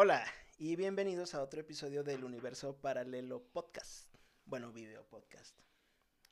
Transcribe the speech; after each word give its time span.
Hola 0.00 0.24
y 0.60 0.76
bienvenidos 0.76 1.34
a 1.34 1.42
otro 1.42 1.60
episodio 1.60 2.04
del 2.04 2.22
Universo 2.22 2.76
Paralelo 2.80 3.42
Podcast. 3.52 4.14
Bueno, 4.44 4.70
video 4.72 5.04
podcast. 5.08 5.58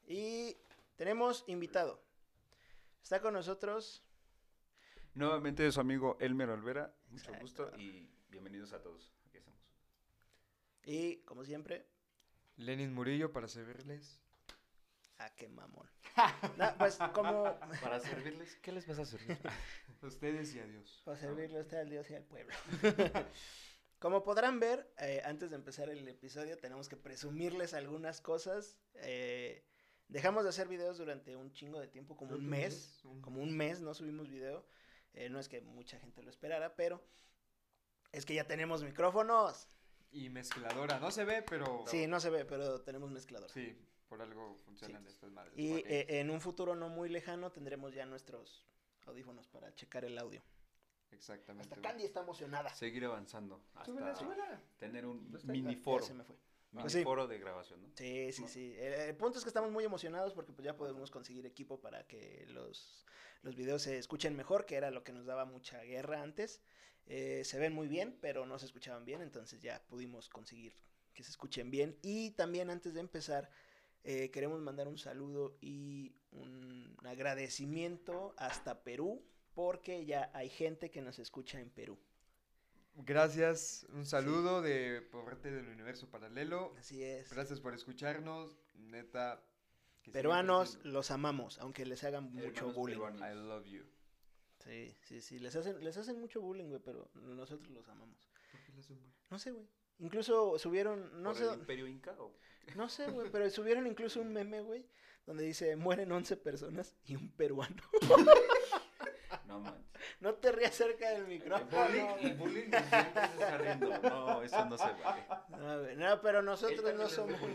Y 0.07 0.57
tenemos 0.95 1.43
invitado. 1.49 2.01
Está 3.03 3.21
con 3.21 3.35
nosotros. 3.35 4.05
Nuevamente 5.15 5.73
su 5.73 5.81
amigo 5.81 6.17
Elmer 6.21 6.51
Olvera. 6.51 6.95
Mucho 7.09 7.33
Exacto. 7.33 7.41
gusto 7.41 7.77
y 7.77 8.09
bienvenidos 8.29 8.73
a 8.73 8.81
todos. 8.81 9.13
Aquí 9.27 9.39
estamos. 9.39 9.61
Y 10.85 11.17
como 11.25 11.45
siempre, 11.45 11.89
Lenin 12.59 12.95
Murillo 12.95 13.33
para 13.33 13.49
servirles. 13.49 14.23
A 15.19 15.31
qué 15.37 15.49
mamón. 15.49 15.89
No, 16.57 16.75
pues 16.79 16.99
como 17.13 17.45
Para 17.83 18.01
servirles, 18.01 18.57
¿qué 18.57 18.73
les 18.73 18.87
vas 18.87 18.99
a 18.99 19.05
servir? 19.05 19.39
A 20.03 20.07
ustedes 20.07 20.55
y 20.55 20.61
adiós. 20.61 21.03
para 21.05 21.17
servirle 21.17 21.59
a 21.59 21.61
usted 21.63 21.79
al 21.79 21.91
Dios 21.91 22.11
y 22.11 22.15
al 22.15 22.25
pueblo. 22.25 22.55
Como 23.99 24.23
podrán 24.23 24.61
ver, 24.61 24.93
eh, 24.99 25.23
antes 25.25 25.51
de 25.51 25.57
empezar 25.57 25.89
el 25.89 26.07
episodio 26.07 26.59
tenemos 26.59 26.89
que 26.89 26.97
presumirles 26.97 27.73
algunas 27.75 28.21
cosas. 28.21 28.79
Eh, 28.95 29.65
dejamos 30.09 30.45
de 30.45 30.51
hacer 30.51 30.69
videos 30.69 30.99
durante 30.99 31.35
un 31.35 31.51
chingo 31.53 31.81
de 31.81 31.89
tiempo, 31.89 32.17
como 32.17 32.35
un 32.35 32.47
mes. 32.47 33.01
un 33.05 33.23
Como 33.23 33.43
un 33.43 33.57
mes 33.57 33.81
no 33.81 33.95
subimos 33.95 34.29
video. 34.29 34.67
Eh, 35.15 35.31
no 35.31 35.41
es 35.41 35.49
que 35.49 35.63
mucha 35.63 35.99
gente 35.99 36.23
lo 36.23 36.29
esperara, 36.29 36.77
pero 36.77 37.03
es 38.13 38.27
que 38.27 38.35
ya 38.35 38.47
tenemos 38.47 38.85
micrófonos. 38.85 39.69
Y 40.11 40.29
mezcladora. 40.29 40.99
No 41.01 41.11
se 41.11 41.25
ve, 41.25 41.43
pero. 41.43 41.85
Sí, 41.87 42.07
no 42.07 42.21
se 42.21 42.31
ve, 42.31 42.45
pero 42.45 42.83
tenemos 42.83 43.11
mezclador. 43.11 43.51
Sí, 43.51 43.79
por 44.09 44.23
algo 44.23 44.57
funcionan 44.65 45.07
estas 45.07 45.31
madres. 45.31 45.55
Y 45.57 45.73
eh, 45.87 46.21
en 46.21 46.31
un 46.31 46.41
futuro 46.41 46.75
no 46.75 46.89
muy 46.89 47.09
lejano 47.09 47.51
tendremos 47.51 47.93
ya 47.95 48.07
nuestros 48.07 48.65
audífonos 49.07 49.49
para 49.49 49.75
checar 49.75 50.05
el 50.05 50.19
audio. 50.19 50.43
Exactamente. 51.11 51.75
Hasta. 51.75 51.81
Candy 51.89 52.05
está 52.05 52.21
emocionada. 52.21 52.73
Seguir 52.75 53.05
avanzando 53.05 53.63
hasta 53.75 54.17
súbela. 54.17 54.61
tener 54.79 55.07
un 55.07 55.31
Pues 55.31 55.45
mini 55.45 55.77
foro. 55.77 56.05
se 56.05 56.15
me 56.15 56.25
fue. 56.25 56.37
Mini 56.73 56.83
Pues 56.83 56.93
sí. 56.93 57.03
foro 57.05 57.27
de 57.27 57.39
grabación, 57.39 57.81
¿no? 57.83 57.89
Sí, 57.97 58.33
sí, 58.33 58.43
No. 58.43 58.49
sí. 58.49 58.75
El, 58.77 58.93
el 58.95 59.17
punto 59.17 59.39
es 59.39 59.45
que 59.45 59.49
estamos 59.51 59.71
muy 59.71 59.85
emocionados 59.85 60.35
porque 60.35 60.53
pues 60.53 60.65
ya 60.65 60.77
podemos 60.77 61.11
conseguir 61.11 61.47
equipo 61.47 61.81
para 61.81 62.07
que 62.07 62.45
los, 62.49 63.07
los 63.43 63.55
videos 63.55 63.83
se 63.83 63.99
escuchen 63.99 64.37
mejor, 64.37 64.67
que 64.67 64.75
era 64.75 64.91
lo 64.91 65.05
que 65.05 65.13
nos 65.13 65.27
daba 65.27 65.45
mucha 65.45 65.81
guerra 65.83 66.23
antes. 66.23 66.61
Eh, 67.07 67.43
se 67.45 67.59
ven 67.61 67.73
muy 67.73 67.87
bien, 67.87 68.19
pero 68.21 68.45
no 68.47 68.59
se 68.59 68.67
escuchaban 68.67 69.05
bien, 69.05 69.23
entonces 69.23 69.61
ya 69.63 69.81
pudimos 69.87 70.29
conseguir 70.29 70.75
que 71.15 71.23
se 71.23 71.31
escuchen 71.31 71.71
bien. 71.71 71.97
Y 72.03 72.33
también 72.33 72.69
antes 72.69 72.95
de 72.95 73.01
empezar, 73.01 73.49
eh, 74.09 74.31
queremos 74.31 74.61
mandar 74.61 74.87
un 74.87 74.99
saludo 74.99 75.59
y 75.61 76.15
un 76.31 76.97
agradecimiento 77.05 78.35
hasta 78.37 78.85
Perú, 78.85 79.21
porque 79.53 80.07
ya 80.07 80.31
hay 80.33 80.49
gente 80.49 80.93
que 80.93 81.03
nos 81.03 81.19
escucha 81.19 81.61
en 81.61 81.71
Perú. 81.71 81.99
Gracias. 82.95 83.85
Un 83.93 84.07
saludo 84.07 84.63
de 84.63 85.03
por 85.03 85.25
parte 85.25 85.51
del 85.51 85.67
universo 85.67 86.09
paralelo. 86.09 86.73
Así 86.79 87.03
es. 87.03 87.29
Gracias 87.31 87.61
por 87.61 87.75
escucharnos. 87.75 88.57
Neta. 88.77 89.43
Peruanos, 90.13 90.79
los 90.85 91.11
amamos, 91.11 91.59
aunque 91.59 91.85
les 91.85 92.05
hagan 92.05 92.33
mucho 92.33 92.73
bullying. 92.73 92.99
peruanos. 92.99 93.29
I 93.29 93.35
love 93.35 93.67
you. 93.67 93.85
Sí, 94.61 94.97
sí, 95.03 95.21
sí, 95.21 95.39
les 95.41 95.57
hacen, 95.57 95.83
les 95.83 95.97
hacen 95.97 96.21
mucho 96.21 96.41
bullying, 96.41 96.69
güey, 96.69 96.81
pero 96.81 97.11
nosotros 97.15 97.69
los 97.71 97.89
amamos. 97.89 98.31
¿Por 98.53 98.63
qué 98.63 98.73
le 98.73 98.81
hacen 98.81 98.97
bullying? 98.99 99.15
No 99.31 99.39
sé, 99.41 99.51
güey. 99.51 99.67
Incluso 99.99 100.59
subieron, 100.61 101.23
no 101.23 101.31
¿Por 101.31 101.39
sé, 101.39 101.45
el 101.53 101.59
Imperio 101.61 101.89
Inca 101.89 102.15
o 102.21 102.37
no 102.75 102.89
sé, 102.89 103.07
güey, 103.11 103.31
pero 103.31 103.49
subieron 103.51 103.87
incluso 103.87 104.21
un 104.21 104.33
meme, 104.33 104.61
güey, 104.61 104.87
donde 105.27 105.45
dice, 105.45 105.77
mueren 105.77 106.11
11 106.13 106.37
personas 106.37 106.95
y 107.05 107.15
un 107.17 107.31
peruano. 107.33 107.83
no 109.47 109.61
manches? 109.61 109.85
No 110.21 110.35
te 110.35 110.53
rías 110.53 110.75
cerca 110.75 111.11
del 111.11 111.23
El 111.23 111.29
micrófono. 111.29 111.83
bullying, 111.87 112.07
el 112.21 112.35
bullying 112.35 112.71
de 112.71 112.79
siempre 112.79 113.23
se 113.27 113.33
está 113.33 113.59
riendo. 113.59 113.99
No, 113.99 114.43
eso 114.43 114.65
no 114.65 114.79
se 114.79 114.85
vale. 114.85 115.25
No, 115.51 115.95
no, 115.95 116.21
pero 116.21 116.43
nosotros 116.43 116.95
no 116.95 117.09
somos. 117.09 117.39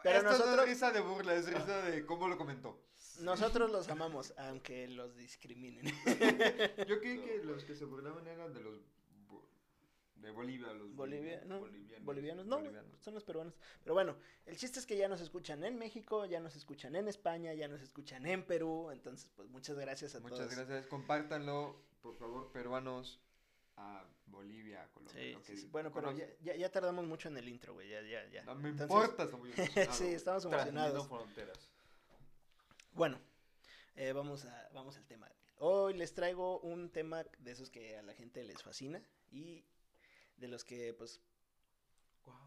Pero 0.00 0.18
Esto 0.18 0.30
no 0.30 0.38
nosotros- 0.38 0.60
es 0.64 0.68
risa 0.70 0.90
de 0.92 1.00
burla, 1.00 1.34
es 1.34 1.52
risa 1.52 1.82
de 1.82 2.06
cómo 2.06 2.28
lo 2.28 2.38
comentó. 2.38 2.80
nosotros 3.18 3.68
los 3.72 3.88
amamos, 3.88 4.32
aunque 4.38 4.86
los 4.86 5.16
discriminen. 5.16 5.84
Yo 6.86 7.00
creí 7.00 7.18
que 7.20 7.40
los 7.42 7.64
que 7.64 7.74
se 7.74 7.84
burlaban 7.84 8.24
eran 8.28 8.54
de 8.54 8.60
los. 8.60 8.78
De 10.20 10.30
Bolivia, 10.30 10.72
los 10.72 10.94
Bolivia, 10.94 11.42
no, 11.46 11.60
bolivianos. 11.60 12.04
Bolivianos, 12.04 12.46
no, 12.46 12.56
bolivianos. 12.58 13.00
son 13.00 13.14
los 13.14 13.24
peruanos. 13.24 13.54
Pero 13.82 13.94
bueno, 13.94 14.16
el 14.46 14.56
chiste 14.56 14.78
es 14.80 14.86
que 14.86 14.96
ya 14.96 15.08
nos 15.08 15.20
escuchan 15.20 15.62
en 15.64 15.78
México, 15.78 16.24
ya 16.26 16.40
nos 16.40 16.56
escuchan 16.56 16.96
en 16.96 17.08
España, 17.08 17.54
ya 17.54 17.68
nos 17.68 17.80
escuchan 17.80 18.26
en 18.26 18.44
Perú, 18.44 18.90
entonces 18.90 19.30
pues 19.36 19.48
muchas 19.48 19.78
gracias 19.78 20.14
a 20.14 20.20
Muchas 20.20 20.38
todos. 20.38 20.54
gracias. 20.54 20.86
Compártanlo, 20.86 21.80
por 22.02 22.16
favor, 22.16 22.50
peruanos 22.52 23.20
a 23.76 24.04
Bolivia, 24.26 24.88
Colombia. 24.92 25.22
Sí, 25.22 25.32
lo 25.32 25.40
sí, 25.44 25.56
sí. 25.56 25.68
Bueno, 25.70 25.92
pero 25.92 26.10
ya, 26.12 26.26
ya, 26.42 26.56
ya 26.56 26.70
tardamos 26.70 27.06
mucho 27.06 27.28
en 27.28 27.36
el 27.36 27.48
intro, 27.48 27.74
güey, 27.74 27.88
ya, 27.88 28.02
ya, 28.02 28.26
ya. 28.28 28.42
No 28.44 28.54
me 28.56 28.70
Entonces- 28.70 28.96
importa, 28.96 29.22
emocionado, 29.32 29.92
sí, 29.94 30.06
estamos 30.08 30.44
emocionados. 30.44 31.06
fronteras. 31.06 31.70
Bueno, 32.92 33.20
eh, 33.94 34.12
vamos, 34.12 34.44
a, 34.46 34.68
vamos 34.74 34.96
al 34.96 35.06
tema. 35.06 35.30
Hoy 35.60 35.94
les 35.94 36.12
traigo 36.14 36.58
un 36.60 36.90
tema 36.90 37.24
de 37.38 37.50
esos 37.52 37.70
que 37.70 37.96
a 37.96 38.02
la 38.02 38.14
gente 38.14 38.42
les 38.44 38.62
fascina 38.62 39.00
y 39.30 39.64
de 40.38 40.48
los 40.48 40.64
que, 40.64 40.94
pues, 40.94 41.20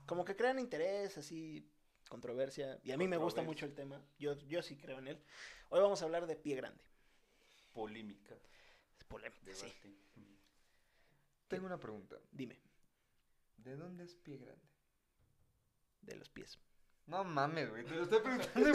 como 0.06 0.26
que 0.26 0.36
crean 0.36 0.60
interés, 0.60 1.18
así, 1.18 1.70
controversia. 2.10 2.80
Y 2.84 2.92
a 2.92 2.98
mí 2.98 3.08
me 3.08 3.18
gusta 3.18 3.42
mucho 3.42 3.66
el 3.66 3.74
tema, 3.74 4.02
yo, 4.20 4.34
yo 4.48 4.62
sí 4.62 4.76
creo 4.76 5.00
en 5.00 5.08
él. 5.08 5.24
Hoy 5.70 5.80
vamos 5.80 6.02
a 6.02 6.06
hablar 6.06 6.28
de 6.28 6.36
pie 6.36 6.56
grande. 6.56 6.84
Polémica. 7.74 8.36
Es 8.98 9.04
polémica, 9.06 9.54
sí. 9.54 9.72
Tengo 11.48 11.66
una 11.66 11.80
pregunta. 11.80 12.18
Dime, 12.32 12.58
¿De 13.58 13.76
dónde 13.76 14.06
es 14.06 14.16
pie 14.16 14.38
grande? 14.38 14.72
de 16.02 16.16
los 16.16 16.30
pies. 16.30 16.58
No 17.06 17.24
mames, 17.24 17.70
güey. 17.70 17.86
Te 17.86 17.96
lo 17.96 18.04
estoy 18.04 18.20
preguntando. 18.24 18.72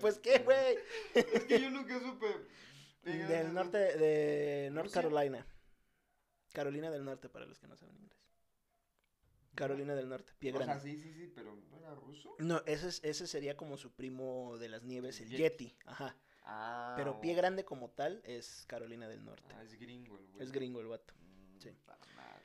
pues, 0.00 0.18
¿qué, 0.18 0.38
güey? 0.38 0.78
es 1.14 1.44
que 1.44 1.60
yo 1.60 1.70
nunca 1.70 2.00
supe. 2.00 2.26
Del 3.02 3.48
¿no? 3.48 3.64
norte 3.64 3.78
de 3.78 4.70
North. 4.72 4.92
Carolina. 4.92 5.46
Carolina 6.52 6.90
del 6.90 7.04
Norte, 7.04 7.28
para 7.28 7.46
los 7.46 7.58
que 7.58 7.68
no 7.68 7.76
saben 7.76 7.96
inglés. 7.96 8.18
Carolina 9.58 9.94
del 9.94 10.08
Norte, 10.08 10.32
pie 10.38 10.52
O 10.52 10.56
sea, 10.56 10.66
grande. 10.66 10.84
sí, 10.84 10.96
sí, 11.00 11.12
sí, 11.12 11.32
pero 11.34 11.54
¿no 11.70 11.76
era 11.78 11.94
ruso? 11.94 12.34
No, 12.38 12.62
ese, 12.66 12.88
es- 12.88 13.00
ese 13.04 13.26
sería 13.26 13.56
como 13.56 13.76
su 13.76 13.90
primo 13.92 14.56
de 14.58 14.68
las 14.68 14.82
nieves, 14.84 15.20
el 15.20 15.32
El 15.32 15.38
Yeti. 15.38 15.64
Yeti. 15.66 15.76
Ajá. 15.86 16.16
Ah. 16.50 16.94
Pero 16.96 17.20
pie 17.20 17.34
grande 17.34 17.64
como 17.64 17.90
tal 17.90 18.22
es 18.24 18.64
Carolina 18.66 19.08
del 19.08 19.24
Norte. 19.24 19.54
Ah, 19.54 19.62
es 19.64 19.78
gringo 19.78 20.16
el 20.16 20.26
güey. 20.28 20.42
es 20.42 20.50
gringo 20.52 20.80
el 20.80 20.86
vato. 20.86 21.12
Mm, 21.18 21.58
sí. 21.60 21.70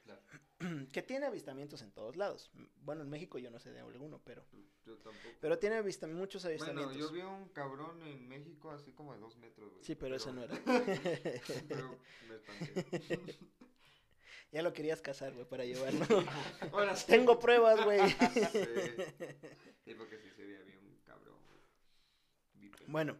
claro. 0.03 0.21
que 0.91 1.01
tiene 1.01 1.25
avistamientos 1.25 1.81
en 1.81 1.91
todos 1.91 2.15
lados. 2.17 2.51
Bueno, 2.81 3.03
en 3.03 3.09
México 3.09 3.37
yo 3.37 3.49
no 3.49 3.59
sé 3.59 3.71
de 3.71 3.79
alguno, 3.79 4.19
pero. 4.25 4.43
Yo 4.85 4.95
tampoco. 4.97 5.35
Pero 5.39 5.57
tiene 5.59 5.77
avista- 5.77 6.07
muchos 6.07 6.43
Bueno, 6.43 6.57
avistamientos. 6.63 6.97
yo 6.97 7.11
vi 7.11 7.21
un 7.21 7.47
cabrón 7.49 8.01
en 8.05 8.27
México 8.27 8.71
así 8.71 8.91
como 8.91 9.13
de 9.13 9.19
dos 9.19 9.37
metros, 9.37 9.71
güey. 9.71 9.83
Sí, 9.85 9.95
pero 9.95 10.15
ese 10.15 10.33
no 10.33 10.43
era. 10.43 10.53
pero 11.69 11.97
me 12.27 12.35
espanté. 12.35 13.37
Ya 14.53 14.61
lo 14.61 14.71
querías 14.71 15.01
cazar, 15.01 15.33
güey, 15.33 15.45
para 15.45 15.65
llevarlo. 15.65 16.05
Ahora 16.71 16.95
sí. 16.95 17.07
Tengo 17.07 17.39
pruebas, 17.39 17.83
güey. 17.83 17.99
Sí. 19.83 19.93
Porque 19.95 20.17
sí 20.17 20.29
se 20.33 20.45
veía 20.45 20.61
bien 20.61 20.97
cabrón. 21.03 21.35
Bueno, 22.87 23.17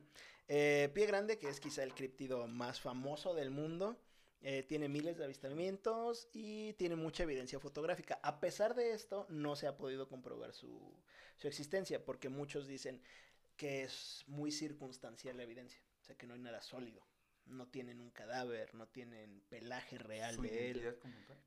eh, 0.48 0.90
Pie 0.94 1.08
Grande, 1.08 1.38
que 1.38 1.50
es 1.50 1.60
quizá 1.60 1.84
el 1.84 1.94
críptido 1.94 2.48
más 2.48 2.80
famoso 2.80 3.34
del 3.34 3.50
mundo, 3.50 4.00
eh, 4.40 4.64
tiene 4.64 4.88
miles 4.88 5.18
de 5.18 5.26
avistamientos 5.26 6.30
y 6.32 6.72
tiene 6.74 6.96
mucha 6.96 7.24
evidencia 7.24 7.60
fotográfica. 7.60 8.18
A 8.24 8.40
pesar 8.40 8.76
de 8.76 8.94
esto, 8.94 9.26
no 9.28 9.58
se 9.58 9.68
ha 9.68 9.76
podido 9.76 10.08
comprobar 10.08 10.54
su, 10.54 10.98
su 11.36 11.50
existencia, 11.50 12.06
porque 12.06 12.30
muchos 12.30 12.66
dicen 12.66 13.02
que 13.58 13.84
es 13.84 14.24
muy 14.28 14.50
circunstancial 14.50 15.36
la 15.36 15.44
evidencia, 15.44 15.82
o 16.00 16.04
sea 16.06 16.16
que 16.16 16.28
no 16.28 16.34
hay 16.34 16.40
nada 16.40 16.62
sólido. 16.62 17.06
No 17.46 17.68
tienen 17.68 18.00
un 18.00 18.10
cadáver, 18.12 18.74
no 18.74 18.88
tienen 18.88 19.42
pelaje 19.50 19.98
real 19.98 20.36
Su 20.36 20.42
de 20.44 20.72
él. 20.72 20.98
como 21.00 21.16
tal. 21.28 21.44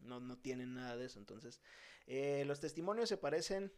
No, 0.00 0.20
no 0.20 0.38
tienen 0.38 0.74
nada 0.74 0.96
de 0.96 1.06
eso. 1.06 1.18
Entonces, 1.18 1.60
eh, 2.06 2.44
los 2.46 2.60
testimonios 2.60 3.08
se 3.08 3.16
parecen, 3.16 3.72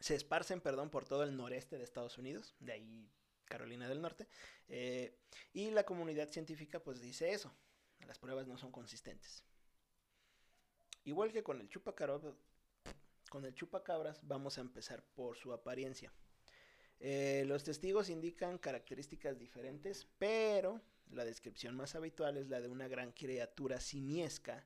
se 0.00 0.14
esparcen, 0.14 0.60
perdón, 0.60 0.90
por 0.90 1.06
todo 1.06 1.22
el 1.22 1.36
noreste 1.36 1.78
de 1.78 1.84
Estados 1.84 2.18
Unidos, 2.18 2.54
de 2.60 2.72
ahí 2.72 3.10
Carolina 3.46 3.88
del 3.88 4.02
Norte, 4.02 4.28
eh, 4.68 5.18
y 5.52 5.70
la 5.70 5.84
comunidad 5.84 6.28
científica 6.30 6.80
pues 6.80 7.00
dice 7.00 7.32
eso, 7.32 7.52
las 8.06 8.18
pruebas 8.18 8.46
no 8.46 8.58
son 8.58 8.72
consistentes. 8.72 9.42
Igual 11.04 11.32
que 11.32 11.42
con 11.42 11.60
el 11.60 11.68
chupacabras, 11.68 12.22
con 13.30 13.44
el 13.44 13.54
chupacabras 13.54 14.26
vamos 14.26 14.58
a 14.58 14.62
empezar 14.62 15.02
por 15.14 15.36
su 15.36 15.52
apariencia. 15.52 16.12
Eh, 17.06 17.44
los 17.46 17.62
testigos 17.64 18.08
indican 18.08 18.56
características 18.56 19.38
diferentes, 19.38 20.06
pero 20.16 20.80
la 21.10 21.26
descripción 21.26 21.76
más 21.76 21.94
habitual 21.94 22.38
es 22.38 22.48
la 22.48 22.62
de 22.62 22.68
una 22.68 22.88
gran 22.88 23.12
criatura 23.12 23.78
simiesca, 23.78 24.64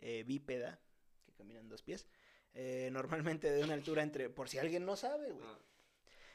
eh, 0.00 0.24
bípeda, 0.26 0.80
que 1.24 1.32
camina 1.32 1.60
en 1.60 1.68
dos 1.68 1.84
pies, 1.84 2.08
eh, 2.54 2.88
normalmente 2.90 3.52
de 3.52 3.62
una 3.62 3.74
altura 3.74 4.02
entre, 4.02 4.28
por 4.30 4.48
si 4.48 4.58
alguien 4.58 4.84
no 4.84 4.96
sabe, 4.96 5.30
güey, 5.30 5.46
Ah, 5.46 5.58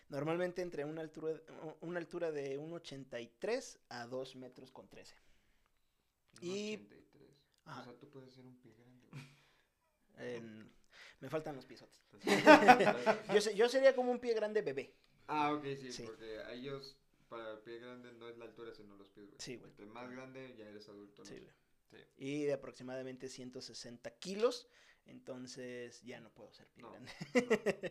normalmente 0.07 0.62
entre 0.62 0.86
una 0.86 1.01
altura, 1.01 1.42
una 1.81 2.00
altura 2.00 2.31
de 2.31 2.57
1,83 2.57 3.77
a 3.89 4.07
2 4.07 4.38
metros 4.38 4.71
con 4.71 4.88
13. 4.88 5.15
Y- 6.39 6.75
83. 6.75 7.30
Ajá. 7.65 7.81
O 7.81 7.83
sea, 7.83 7.94
¿tú 8.00 8.09
puede 8.09 8.30
ser 8.31 8.45
un 8.45 8.56
pie 8.62 8.74
grande? 8.74 9.09
En- 10.18 10.71
Me 11.19 11.30
faltan 11.30 11.57
los 11.57 11.65
piezotes. 11.65 12.00
yo, 13.33 13.51
yo 13.51 13.68
sería 13.68 13.94
como 13.94 14.12
un 14.12 14.19
pie 14.19 14.33
grande 14.33 14.62
bebé. 14.62 14.95
Ah, 15.27 15.53
ok, 15.53 15.63
sí, 15.79 15.91
Sí. 15.91 16.03
porque 16.03 16.39
a 16.39 16.53
ellos, 16.53 16.97
para 17.29 17.53
el 17.53 17.59
pie 17.59 17.79
grande 17.79 18.12
no 18.13 18.27
es 18.29 18.38
la 18.38 18.45
altura, 18.45 18.73
sino 18.73 18.95
los 18.95 19.09
pies, 19.09 19.27
güey. 19.27 19.38
Sí, 19.39 19.56
güey. 19.57 19.69
Entre 19.71 19.85
más 19.85 20.09
grande 20.12 20.56
ya 20.57 20.68
eres 20.68 20.88
adulto, 20.89 21.23
¿no? 21.23 21.29
Sí, 21.29 21.39
güey. 21.39 21.51
Sí. 21.89 21.97
Y 22.18 22.44
de 22.44 22.53
aproximadamente 22.53 23.27
160 23.27 24.12
kilos. 24.18 24.68
Entonces 25.06 26.00
ya 26.03 26.19
no 26.21 26.29
puedo 26.31 26.51
ser 26.53 26.68
pie 26.68 26.83
No. 26.83 26.91
grande. 26.91 27.12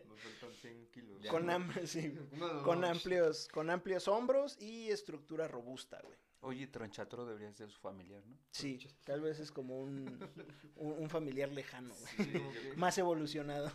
Nos 0.07 0.19
faltan 0.21 0.53
100 0.61 0.87
kilos. 0.91 1.25
Con, 1.27 1.45
no. 1.45 1.51
am- 1.53 1.73
sí, 1.85 2.13
No, 2.31 2.53
no, 2.53 2.63
con 2.63 2.79
no. 2.81 2.87
amplios, 2.87 3.47
con 3.49 3.69
amplios 3.69 4.07
hombros 4.07 4.57
y 4.61 4.89
estructura 4.89 5.47
robusta, 5.47 5.99
güey. 6.01 6.17
Oye, 6.43 6.65
Tronchatoro 6.67 7.25
debería 7.25 7.53
ser 7.53 7.69
su 7.69 7.79
familiar, 7.79 8.25
¿no? 8.25 8.35
Sí, 8.51 8.79
tal 9.03 9.21
vez 9.21 9.39
es 9.39 9.51
como 9.51 9.77
un, 9.79 10.07
un, 10.77 10.93
un 10.93 11.09
familiar 11.09 11.49
lejano, 11.51 11.93
güey. 11.93 12.31
Sí, 12.31 12.41
Más 12.77 12.97
evolucionado. 12.97 13.69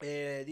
Eh, 0.00 0.46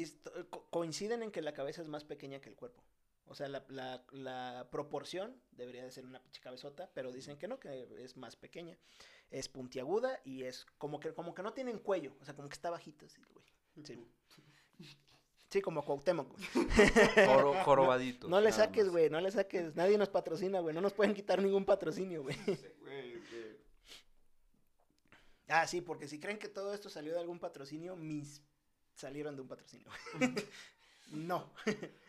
co- 0.51 0.67
coinciden 0.71 1.23
en 1.23 1.31
que 1.31 1.41
la 1.43 1.53
cabeza 1.55 1.83
es 1.83 1.89
más 1.89 2.05
pequeña 2.05 2.41
que 2.41 2.49
el 2.49 2.57
cuerpo. 2.57 2.83
O 3.29 3.35
sea, 3.35 3.49
la, 3.49 3.65
la- 3.69 4.05
la 4.13 4.69
proporción 4.71 5.41
debería 5.53 5.83
de 5.85 5.91
ser 5.91 6.05
una 6.05 6.21
pinche 6.23 6.41
cabezota, 6.41 6.91
pero 6.95 7.13
dicen 7.13 7.37
que 7.39 7.49
no, 7.49 7.59
que 7.59 7.89
es 8.03 8.17
más 8.17 8.37
pequeña. 8.37 8.79
Es 9.31 9.49
puntiaguda 9.49 10.21
y 10.25 10.45
es 10.45 10.65
como 10.79 11.01
que, 11.01 11.13
como 11.13 11.35
que 11.35 11.43
no 11.43 11.53
tienen 11.53 11.79
cuello. 11.81 12.13
O 12.21 12.25
sea, 12.25 12.35
como 12.35 12.49
que 12.49 12.55
está 12.55 12.71
bajito 12.71 13.07
así, 13.07 13.21
güey. 13.33 13.45
Sí. 13.85 13.99
Sí, 15.51 15.61
como 15.63 15.85
Cuauhtémoc. 15.85 16.29
güey. 16.29 16.47
Joro, 17.27 17.55
jorobaditos. 17.65 18.29
No 18.31 18.41
le 18.41 18.51
nada 18.51 18.65
saques, 18.65 18.89
güey, 18.89 19.11
no 19.11 19.21
le 19.21 19.31
saques. 19.31 19.75
Nadie 19.77 19.97
nos 19.99 20.09
patrocina, 20.09 20.61
güey. 20.61 20.75
No 20.75 20.81
nos 20.81 20.93
pueden 20.93 21.15
quitar 21.15 21.41
ningún 21.43 21.65
patrocinio, 21.65 22.23
güey. 22.23 22.37
Ah, 25.49 25.67
sí, 25.67 25.81
porque 25.81 26.09
si 26.09 26.19
creen 26.19 26.39
que 26.39 26.49
todo 26.49 26.75
esto 26.75 26.91
salió 26.91 27.13
de 27.13 27.21
algún 27.21 27.39
patrocinio, 27.39 27.95
mis 27.97 28.43
salieron 28.97 29.37
de 29.37 29.43
un 29.43 29.49
patrocinio. 29.49 29.89
no. 31.13 31.53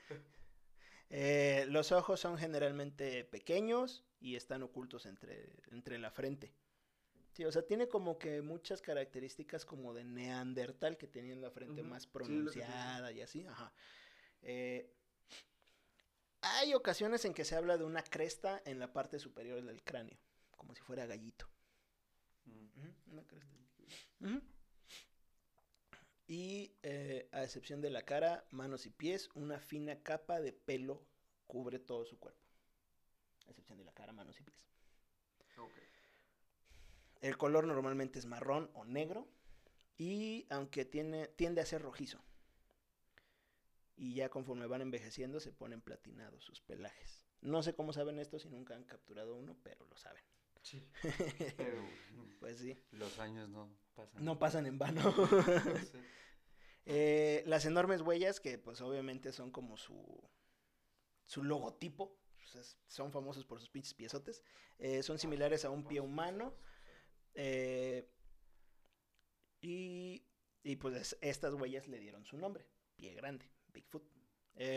Eh, 1.09 1.65
los 1.69 1.93
ojos 1.93 2.19
son 2.19 2.37
generalmente 2.37 3.23
pequeños 3.23 4.03
y 4.19 4.35
están 4.35 4.61
ocultos 4.61 5.05
entre, 5.05 5.53
entre 5.71 5.97
la 5.99 6.11
frente. 6.11 6.53
Sí, 7.31 7.45
o 7.45 7.51
sea, 7.53 7.61
tiene 7.61 7.87
como 7.87 8.19
que 8.19 8.41
muchas 8.41 8.81
características 8.81 9.63
como 9.63 9.93
de 9.93 10.03
Neandertal, 10.03 10.97
que 10.97 11.07
tenían 11.07 11.39
la 11.39 11.49
frente 11.49 11.81
más 11.81 12.03
sí, 12.03 12.09
pronunciada 12.11 13.09
y 13.13 13.21
así. 13.21 13.45
Ajá. 13.47 13.71
Eh, 14.41 14.91
hay 16.41 16.73
ocasiones 16.73 17.23
en 17.25 17.33
que 17.33 17.45
se 17.45 17.55
habla 17.55 17.77
de 17.77 17.83
una 17.83 18.03
cresta 18.03 18.61
en 18.65 18.79
la 18.79 18.91
parte 18.91 19.19
superior 19.19 19.63
del 19.63 19.83
cráneo, 19.83 20.17
como 20.57 20.75
si 20.75 20.81
fuera 20.81 21.05
gallito. 21.05 21.47
Mm. 22.45 23.11
Una 23.13 23.23
cresta. 23.23 23.55
Y 26.27 26.73
eh, 26.83 27.29
a 27.31 27.43
excepción 27.43 27.79
de 27.81 27.89
la 27.89 28.03
cara, 28.03 28.45
manos 28.51 28.85
y 28.85 28.89
pies, 28.89 29.29
una 29.33 29.59
fina 29.59 30.03
capa 30.03 30.41
de 30.41 30.51
pelo 30.51 31.01
cubre 31.47 31.79
todo 31.79 32.05
su 32.05 32.19
cuerpo. 32.19 32.45
A 33.47 33.51
excepción 33.51 33.77
de 33.77 33.85
la 33.85 33.93
cara, 33.93 34.11
manos 34.11 34.39
y 34.39 34.43
pies. 34.43 34.67
El 37.21 37.37
color 37.37 37.65
normalmente 37.65 38.19
es 38.19 38.25
marrón 38.25 38.69
o 38.73 38.85
negro 38.85 39.27
y 39.97 40.45
aunque 40.49 40.85
tiene, 40.85 41.27
tiende 41.27 41.61
a 41.61 41.65
ser 41.65 41.81
rojizo. 41.81 42.19
Y 43.95 44.13
ya 44.13 44.29
conforme 44.29 44.67
van 44.67 44.81
envejeciendo 44.81 45.39
se 45.39 45.51
ponen 45.51 45.81
platinados 45.81 46.43
sus 46.43 46.61
pelajes. 46.61 47.25
No 47.41 47.63
sé 47.63 47.73
cómo 47.73 47.93
saben 47.93 48.19
esto 48.19 48.37
si 48.37 48.49
nunca 48.49 48.75
han 48.75 48.83
capturado 48.83 49.35
uno, 49.35 49.57
pero 49.63 49.85
lo 49.87 49.97
saben. 49.97 50.23
Sí. 50.69 50.83
Pero, 51.55 51.81
Pues 52.39 52.59
sí, 52.59 52.77
Los 52.91 53.17
años 53.19 53.49
no 53.49 53.75
pasan. 53.95 54.23
no 54.23 54.37
pasan 54.39 54.65
en 54.65 54.77
vano. 54.77 55.01
Eh, 56.89 57.43
las 57.45 57.65
enormes 57.65 57.99
huellas, 58.01 58.39
que 58.39 58.57
pues 58.57 58.79
obviamente 58.79 59.33
son 59.33 59.51
como 59.51 59.75
su, 59.75 60.23
su 61.25 61.43
logotipo, 61.43 62.17
pues, 62.37 62.55
es- 62.55 62.77
son 62.87 63.11
famosos 63.11 63.43
por 63.45 63.59
sus 63.59 63.69
pinches 63.69 63.93
piezotes, 63.93 64.41
eh, 64.77 65.03
son 65.03 65.19
similares 65.19 65.65
a 65.65 65.69
un 65.69 65.85
pie 65.85 65.99
humano. 65.99 66.55
eh, 67.33 68.09
y, 69.59 70.25
y, 70.63 70.75
pues 70.77 70.95
es- 70.95 71.17
estas 71.19 71.53
huellas 71.55 71.87
le 71.89 71.99
dieron 71.99 72.23
su 72.25 72.37
nombre, 72.37 72.65
pie 72.95 73.13
grande, 73.15 73.51
Bigfoot. 73.73 74.03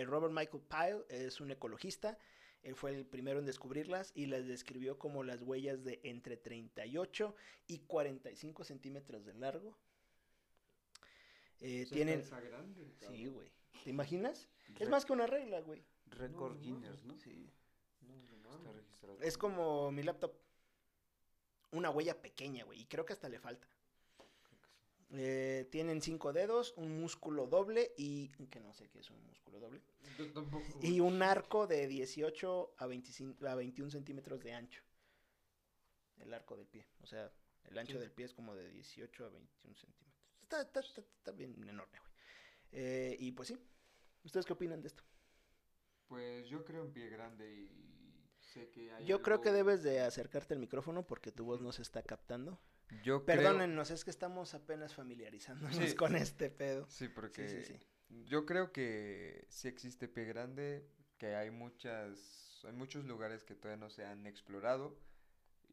Robert 0.06 0.32
Michael 0.34 0.62
Pyle 0.69 1.04
es 1.08 1.40
un 1.40 1.52
ecologista, 1.52 2.19
él 2.62 2.74
fue 2.74 2.94
el 2.94 3.06
primero 3.06 3.38
en 3.38 3.46
descubrirlas 3.46 4.12
y 4.14 4.26
las 4.26 4.46
describió 4.46 4.98
como 4.98 5.22
las 5.22 5.42
huellas 5.42 5.82
de 5.82 6.00
entre 6.02 6.36
38 6.36 7.34
y 7.66 7.78
45 7.78 8.64
centímetros 8.64 9.24
de 9.24 9.34
largo. 9.34 9.76
Eh, 11.60 11.86
tienen... 11.90 12.22
grande. 12.28 12.92
Sí, 13.00 13.26
güey. 13.26 13.50
¿Te 13.84 13.90
imaginas? 13.90 14.48
Es 14.78 14.88
más 14.88 15.04
que 15.04 15.12
una 15.12 15.26
regla, 15.26 15.60
güey. 15.60 15.82
No, 16.18 16.28
no 16.28 16.58
Guinness, 16.58 17.04
¿no? 17.04 17.18
Sí. 17.18 17.50
No, 18.02 18.14
no 18.42 18.56
Está 18.56 18.72
registrado. 18.72 19.20
Es 19.20 19.38
como 19.38 19.90
mi 19.90 20.02
laptop. 20.02 20.32
Una 21.72 21.90
huella 21.90 22.20
pequeña, 22.20 22.64
güey. 22.64 22.80
Y 22.80 22.86
creo 22.86 23.06
que 23.06 23.12
hasta 23.12 23.28
le 23.28 23.38
falta. 23.38 23.66
Eh, 25.12 25.66
tienen 25.72 26.00
cinco 26.02 26.32
dedos, 26.32 26.72
un 26.76 27.00
músculo 27.00 27.46
doble 27.46 27.92
y... 27.96 28.28
Que 28.48 28.60
no 28.60 28.72
sé 28.72 28.88
qué 28.88 29.00
es 29.00 29.10
un 29.10 29.20
músculo 29.26 29.58
doble. 29.58 29.80
Yo 30.18 30.30
tampoco. 30.32 30.64
Y 30.82 31.00
un 31.00 31.22
arco 31.22 31.66
de 31.66 31.88
18 31.88 32.74
a, 32.78 32.86
25, 32.86 33.46
a 33.46 33.54
21 33.56 33.90
centímetros 33.90 34.40
de 34.40 34.52
ancho. 34.54 34.82
El 36.18 36.32
arco 36.32 36.56
del 36.56 36.66
pie. 36.66 36.86
O 37.02 37.06
sea, 37.06 37.32
el 37.64 37.78
ancho 37.78 37.94
Sí. 37.94 37.98
del 37.98 38.12
pie 38.12 38.26
es 38.26 38.34
como 38.34 38.54
de 38.54 38.70
18 38.70 39.24
a 39.24 39.28
21 39.30 39.74
centímetros. 39.76 40.20
Está, 40.42 40.62
está, 40.62 40.80
está, 40.80 41.00
está 41.00 41.32
bien 41.32 41.54
enorme, 41.68 41.98
güey. 41.98 42.12
Eh, 42.72 43.16
y 43.18 43.32
pues 43.32 43.48
sí. 43.48 43.58
¿Ustedes 44.22 44.46
qué 44.46 44.52
opinan 44.52 44.80
de 44.80 44.88
esto? 44.88 45.02
Pues 46.06 46.48
yo 46.48 46.64
creo 46.64 46.82
en 46.84 46.92
pie 46.92 47.08
grande 47.08 47.50
y 47.52 47.89
sé 48.52 48.69
que 48.70 48.93
hay 48.93 49.05
Yo 49.06 49.23
creo 49.23 49.41
que 49.41 49.52
debes 49.52 49.82
de 49.82 50.00
acercarte 50.00 50.55
al 50.55 50.61
micrófono 50.61 51.06
porque 51.06 51.32
tu 51.32 51.44
voz 51.44 51.61
no 51.61 51.73
se 51.73 51.82
está 51.82 52.02
captando. 52.02 52.58
Yo 53.02 53.25
creo- 53.25 53.37
Perdónennos, 53.38 53.91
es 53.91 54.05
que 54.05 54.11
estamos 54.11 54.55
apenas 54.55 54.94
familiarizándonos 54.94 55.76
Sí. 55.91 55.94
con 55.97 56.17
este 56.17 56.50
pedo. 56.50 56.87
Sí, 56.88 57.08
porque 57.08 57.49
Sí, 57.49 57.62
sí, 57.62 57.79
sí. 58.08 58.25
yo 58.26 58.44
creo 58.47 58.73
que 58.73 59.47
sí 59.49 59.69
existe 59.69 60.08
pie 60.08 60.25
grande, 60.25 60.87
que 61.19 61.35
hay 61.37 61.50
muchas, 61.50 62.61
hay 62.64 62.73
muchos 62.73 63.05
lugares 63.05 63.44
que 63.44 63.55
todavía 63.55 63.81
no 63.81 63.91
se 63.91 64.05
han 64.05 64.26
explorado 64.26 64.99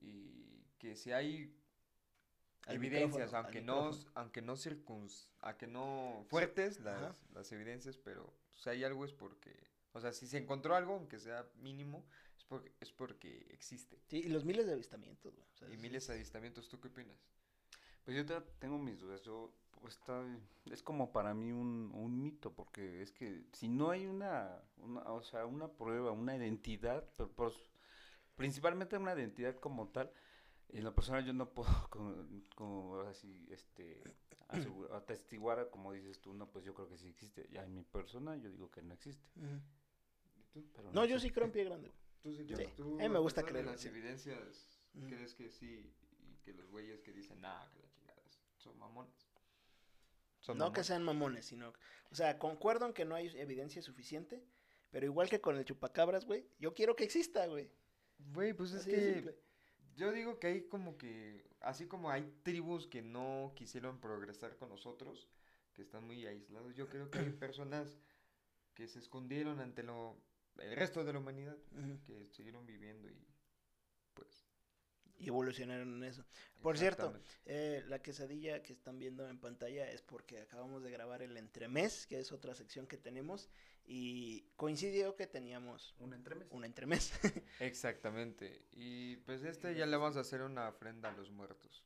y 0.01 0.63
que 0.77 0.95
si 0.95 1.11
hay 1.11 1.55
Al 2.67 2.75
evidencias, 2.75 3.33
aunque 3.33 3.61
no, 3.61 3.91
aunque 4.13 4.41
no 4.41 4.55
circuns, 4.57 5.31
a 5.41 5.57
que 5.57 5.67
no 5.67 6.25
fuertes 6.29 6.79
las, 6.81 7.25
las 7.31 7.51
evidencias, 7.51 7.97
pero 7.97 8.31
si 8.55 8.69
hay 8.69 8.83
algo 8.83 9.05
es 9.05 9.13
porque, 9.13 9.55
o 9.93 10.01
sea, 10.01 10.11
si 10.11 10.27
se 10.27 10.37
encontró 10.37 10.75
algo, 10.75 10.93
aunque 10.95 11.17
sea 11.17 11.47
mínimo, 11.55 12.05
es 12.37 12.43
porque, 12.45 12.71
es 12.79 12.91
porque 12.91 13.47
existe. 13.51 13.99
Sí, 14.07 14.17
y 14.19 14.29
los 14.29 14.45
miles 14.45 14.65
de 14.67 14.73
avistamientos, 14.73 15.35
güey. 15.35 15.47
o 15.53 15.57
sea, 15.57 15.69
Y 15.69 15.73
es- 15.73 15.81
miles 15.81 16.07
de 16.07 16.13
avistamientos, 16.13 16.69
¿tú 16.69 16.79
qué 16.79 16.87
opinas? 16.87 17.17
Pues 18.05 18.15
yo 18.15 18.25
te- 18.25 18.39
tengo 18.59 18.77
mis 18.77 18.99
dudas. 18.99 19.21
Yo, 19.23 19.53
pues, 19.81 19.95
está, 19.95 20.23
es 20.71 20.81
como 20.81 21.11
para 21.11 21.33
mí 21.33 21.51
un, 21.51 21.91
un 21.93 22.21
mito, 22.21 22.53
porque 22.53 23.01
es 23.01 23.11
que 23.11 23.43
si 23.53 23.67
no 23.67 23.89
hay 23.89 24.05
una, 24.05 24.61
una, 24.77 25.01
o 25.11 25.21
sea, 25.21 25.45
una 25.45 25.67
prueba, 25.67 26.11
una 26.11 26.35
identidad, 26.35 27.03
pero, 27.17 27.29
pues, 27.33 27.53
principalmente 28.35 28.97
una 28.97 29.13
identidad 29.13 29.55
como 29.59 29.89
tal, 29.89 30.11
en 30.69 30.83
lo 30.83 30.93
personal 30.93 31.25
yo 31.25 31.33
no 31.33 31.49
puedo 31.53 31.69
con- 31.89 32.45
como 32.55 33.01
así, 33.01 33.45
este, 33.51 34.03
asegu- 34.49 34.89
atestiguar, 34.93 35.69
como 35.69 35.91
dices 35.91 36.19
tú, 36.21 36.33
no, 36.33 36.49
pues 36.49 36.63
yo 36.65 36.73
creo 36.73 36.87
que 36.87 36.97
sí 36.97 37.07
existe. 37.09 37.47
Ya 37.51 37.63
en 37.63 37.73
mi 37.73 37.83
persona 37.83 38.35
yo 38.37 38.49
digo 38.49 38.69
que 38.71 38.81
no 38.81 38.93
existe. 38.93 39.27
Ujú. 39.39 39.59
¿Y 40.39 40.43
tú? 40.53 40.65
Pero 40.73 40.91
No, 40.93 41.03
yo 41.05 41.19
sé. 41.19 41.27
sí 41.27 41.33
creo 41.33 41.45
en 41.47 41.51
pie 41.51 41.63
grande. 41.65 41.91
Güey. 42.23 42.35
Tú 42.35 42.41
sí, 42.41 42.47
Sí, 42.47 42.53
crees- 42.55 42.75
tú, 42.75 42.95
a 42.99 43.03
mí 43.03 43.09
me 43.09 43.19
gusta 43.19 43.43
creer, 43.43 43.65
las 43.65 43.81
sí. 43.81 43.87
evidencias, 43.87 44.79
Ujú. 44.93 45.07
crees 45.07 45.35
que 45.35 45.49
sí 45.49 45.93
y 46.19 46.35
que 46.43 46.53
los 46.53 46.69
güeyes 46.69 47.01
que 47.01 47.11
dicen, 47.13 47.41
nah, 47.41 47.67
que 47.71 47.79
la 47.79 47.89
chingada, 47.89 48.21
son 48.57 48.77
mamones. 48.77 49.29
Son 50.39 50.57
No 50.57 50.71
que 50.71 50.83
sean 50.83 51.03
mamones, 51.03 51.45
sino... 51.45 51.73
O 52.11 52.15
sea, 52.15 52.37
concuerdo 52.39 52.85
en 52.85 52.93
que 52.93 53.03
no 53.05 53.15
hay 53.15 53.27
evidencia 53.37 53.81
suficiente, 53.81 54.41
pero 54.91 55.05
igual 55.05 55.29
que 55.29 55.41
con 55.41 55.57
el 55.57 55.65
chupacabras, 55.65 56.25
güey, 56.25 56.47
yo 56.59 56.73
quiero 56.73 56.95
que 56.95 57.03
exista, 57.03 57.45
güey. 57.47 57.69
Güey, 58.19 58.53
pues 58.53 58.71
es 58.71 58.81
Así 58.81 58.91
que 58.91 59.13
simple. 59.13 59.39
yo 59.95 60.11
digo 60.13 60.39
que 60.39 60.47
hay 60.47 60.67
como 60.67 60.97
que, 60.97 61.49
así 61.59 61.85
como 61.87 62.09
hay 62.09 62.31
tribus 62.43 62.87
que 62.87 63.01
no 63.01 63.51
quisieron 63.55 63.99
progresar 63.99 64.55
con 64.55 64.69
nosotros, 64.69 65.27
que 65.73 65.81
están 65.81 66.05
muy 66.05 66.25
aislados, 66.25 66.73
yo 66.75 66.87
creo 66.87 67.11
que 67.11 67.19
hay 67.19 67.29
personas 67.39 67.99
que 68.73 68.87
se 68.87 68.99
escondieron 68.99 69.59
ante 69.59 69.83
lo, 69.83 70.17
el 70.59 70.75
resto 70.75 71.03
de 71.03 71.13
la 71.13 71.19
humanidad, 71.19 71.57
que 72.05 72.27
siguieron 72.31 72.65
viviendo 72.65 73.07
y 73.09 73.17
pues... 74.13 74.45
Y 75.19 75.29
evolucionaron 75.29 75.95
en 75.95 76.03
eso. 76.03 76.23
Por 76.61 76.77
cierto, 76.77 77.19
eh, 77.45 77.83
la 77.87 77.99
quesadilla 78.03 78.61
que 78.61 78.71
están 78.71 78.99
viendo 78.99 79.27
en 79.27 79.39
pantalla 79.39 79.89
es 79.89 80.03
porque 80.03 80.41
acabamos 80.41 80.83
de 80.83 80.91
grabar 80.91 81.23
el 81.23 81.35
entremés, 81.37 82.05
que 82.05 82.19
es 82.19 82.31
otra 82.31 82.53
sección 82.53 82.85
que 82.85 82.97
tenemos, 82.97 83.49
y 83.83 84.41
coincidió 84.57 85.15
que 85.15 85.25
teníamos 85.25 85.95
Un 85.97 86.13
entremés. 86.13 86.47
un 86.51 86.65
entremés. 86.65 87.11
Exactamente. 87.59 88.67
Y 88.73 89.15
pues 89.17 89.41
este 89.43 89.73
ya 89.73 89.87
le 89.87 89.97
vamos 89.97 90.17
a 90.17 90.19
hacer 90.19 90.43
una 90.43 90.69
ofrenda 90.69 91.09
a 91.09 91.13
los 91.13 91.31
muertos. 91.31 91.83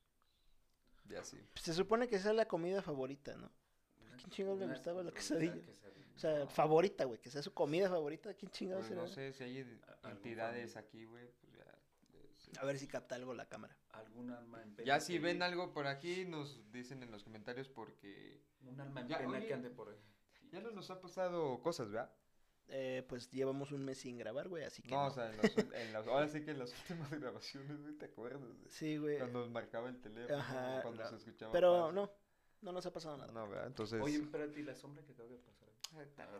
Y 1.09 1.15
así. 1.15 1.37
Se 1.55 1.73
supone 1.73 2.09
que 2.09 2.17
esa 2.17 2.31
es 2.31 2.35
la 2.35 2.49
comida 2.49 2.81
favorita, 2.81 3.37
¿no? 3.37 3.49
Una- 4.01 4.17
quién 4.17 4.29
chingados 4.29 4.59
le 4.59 4.67
gustaba 4.67 5.03
la 5.03 5.11
quesadilla. 5.13 5.55
O 6.15 6.19
sea, 6.19 6.39
No. 6.39 6.47
favorita, 6.47 7.05
güey, 7.05 7.19
que 7.19 7.29
sea 7.29 7.41
su 7.41 7.53
comida 7.53 7.89
favorita, 7.89 8.33
¿quién 8.33 8.51
chingados 8.51 8.85
Pues 8.87 8.97
no 8.97 9.07
sé 9.07 9.33
si 9.33 9.43
hay 9.43 9.65
entidades 10.03 10.75
aquí, 10.77 11.05
güey. 11.05 11.27
Pues 11.39 11.53
ya. 11.53 11.65
les- 12.13 12.57
A 12.59 12.65
ver 12.65 12.77
si 12.77 12.87
capta 12.87 13.15
algo 13.15 13.33
la 13.33 13.47
cámara. 13.47 13.75
Algún 13.91 14.29
alma 14.31 14.61
en 14.61 14.75
pena. 14.75 14.85
Ya 14.87 14.99
si 14.99 15.13
que- 15.13 15.19
ven 15.19 15.41
algo 15.41 15.73
por 15.73 15.87
aquí, 15.87 16.25
nos 16.25 16.71
dicen 16.71 17.01
en 17.03 17.11
los 17.11 17.23
comentarios 17.23 17.69
porque 17.69 18.41
Un 18.63 18.79
alma 18.79 19.01
en 19.01 19.07
Ya, 19.07 19.17
pena 19.17 19.29
oye. 19.37 19.47
que 19.47 19.53
ande 19.55 19.69
por 19.71 19.89
ahí. 19.89 19.97
ya 20.51 20.59
no 20.61 20.69
nos 20.71 20.91
ha 20.91 20.99
pasado 21.01 21.59
cosas, 21.63 21.89
¿verdad? 21.89 22.11
Eh, 22.67 23.03
pues 23.09 23.29
llevamos 23.31 23.71
un 23.71 23.83
mes 23.83 23.97
sin 23.97 24.17
grabar, 24.17 24.47
güey, 24.47 24.63
así 24.63 24.81
que. 24.83 24.89
No, 24.91 25.01
no. 25.01 25.07
o 25.07 25.11
sea, 25.11 25.29
en 25.31 25.37
los, 25.37 25.57
en 25.57 25.93
los- 25.93 26.07
ahora 26.07 26.27
sí 26.27 26.41
que 26.43 26.51
en 26.51 26.59
las 26.59 26.71
últimas 26.71 27.09
grabaciones, 27.19 27.81
güey, 27.81 27.93
¿te 27.95 28.05
acuerdas? 28.05 28.41
de 28.63 28.69
Sí, 28.69 28.97
güey. 28.97 29.17
Cuando 29.17 29.39
nos 29.39 29.49
marcaba 29.49 29.89
el 29.89 29.99
teléfono, 29.99 30.37
Ajá, 30.39 30.81
cuando 30.83 31.03
no. 31.03 31.09
se 31.09 31.15
escuchaba. 31.15 31.51
Pero 31.51 31.85
paz. 31.87 31.93
no, 31.95 32.11
no 32.61 32.71
nos 32.71 32.85
ha 32.85 32.93
pasado 32.93 33.17
nada. 33.17 33.31
No, 33.33 33.49
¿verdad? 33.49 33.67
Entonces, 33.67 33.99
Oye, 34.01 34.17
espérate, 34.17 34.59
¿y 34.59 34.63
la 34.63 34.75
sombra 34.75 35.03
que 35.03 35.11
acaba 35.13 35.27
de 35.29 35.37
pasar? 35.37 35.60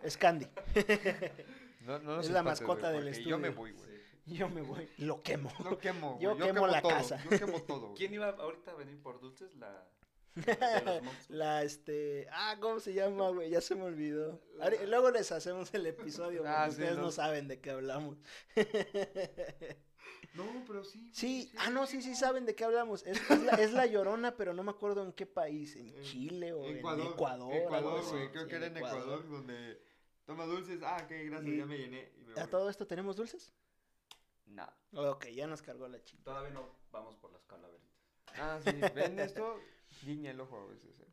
Es 0.03 0.17
Candy. 0.17 0.48
no, 1.81 2.00
no 2.00 2.15
nos 2.17 2.25
es 2.25 2.31
la 2.31 2.43
mascota 2.43 2.91
del 2.91 3.05
porque 3.05 3.24
Yo 3.24 3.38
me 3.38 3.50
estudio. 3.50 3.55
voy, 3.55 3.72
güey. 3.72 4.01
Yo 4.25 4.50
me 4.50 4.62
voy. 4.62 4.89
Lo 4.98 5.22
quemo. 5.22 5.51
Lo 5.63 5.77
quemo. 5.77 6.17
Yo 6.22 6.38
quemo 6.38 6.67
la 6.67 6.81
todo, 6.81 6.91
casa. 6.91 7.24
Yo 7.24 7.38
quemo 7.38 7.62
todo. 7.63 7.93
¿Quién 7.96 8.13
iba 8.13 8.29
ahorita 8.29 8.72
a 8.72 8.75
venir 8.75 9.01
por 9.01 9.20
dulces? 9.20 9.55
La. 9.55 9.88
monstruos. 11.03 11.29
La 11.29 11.63
este. 11.63 12.27
Ah, 12.31 12.55
¿cómo 12.60 12.79
se 12.79 12.93
llama, 12.93 13.29
güey? 13.29 13.50
Ya 13.50 13.62
se 13.62 13.75
me 13.75 13.84
olvidó. 13.84 14.41
Luego 14.88 15.12
les 15.12 15.31
hacemos 15.31 15.74
el 15.74 15.86
episodio. 15.88 16.43
Ah, 16.46 16.65
sí, 16.65 16.72
ustedes 16.72 16.96
no 16.96 17.03
no. 17.03 17.12
saben 17.12 17.48
de 17.48 17.60
qué 17.60 17.72
hablamos. 17.72 18.17
No, 20.34 20.46
pero 20.65 20.84
sí. 20.86 21.10
Sí, 21.13 21.51
ah, 21.58 21.70
no, 21.70 21.86
sí, 21.88 22.01
sí 22.01 22.15
saben 22.15 22.46
de 22.46 22.55
qué 22.55 22.63
hablamos. 22.63 23.05
Es, 23.05 23.20
es 23.29 23.43
la, 23.43 23.51
es 23.53 23.74
la 23.74 23.86
llorona, 23.86 24.36
pero 24.38 24.53
no 24.53 24.63
me 24.63 24.72
acuerdo 24.72 25.03
en 25.03 25.12
qué 25.13 25.25
país. 25.25 25.75
¿En 25.75 25.89
En 25.89 26.01
Chile 26.03 26.53
o 26.53 26.65
Ecuador. 26.65 27.05
en 27.05 27.12
Ecuador? 27.13 27.53
Ecuador, 27.53 28.03
güey. 28.10 28.31
Creo 28.31 28.43
Sí, 28.43 28.50
que 28.50 28.55
era 28.55 28.65
en 28.67 28.77
Ecuador, 28.77 29.29
donde 29.29 29.81
toma 30.25 30.46
dulces. 30.46 30.79
Ah, 30.84 31.05
qué 31.08 31.25
gracias, 31.25 31.53
Y- 31.53 31.58
ya 31.58 31.65
me 31.65 31.77
llené. 31.77 32.12
Y 32.17 32.24
me 32.24 32.39
¿A 32.39 32.48
todo 32.48 32.70
esto 32.70 32.88
tenemos 32.88 33.15
dulces? 33.17 33.51
No. 34.46 34.67
Ok, 34.93 35.27
ya 35.27 35.48
nos 35.48 35.62
cargó 35.62 35.88
la 35.88 36.01
chica. 36.03 36.24
Todavía 36.24 36.51
no 36.51 36.70
vamos 36.91 37.15
por 37.17 37.31
las 37.34 37.43
calaveritas. 37.46 37.91
Ah, 38.36 38.60
sí. 38.63 38.72
¿Ven 38.96 39.20
esto? 39.20 39.60
Guiña 40.03 40.31
el 40.31 40.39
ojo 40.39 40.58
a 40.58 40.65
veces, 40.67 40.98
eh. 41.01 41.08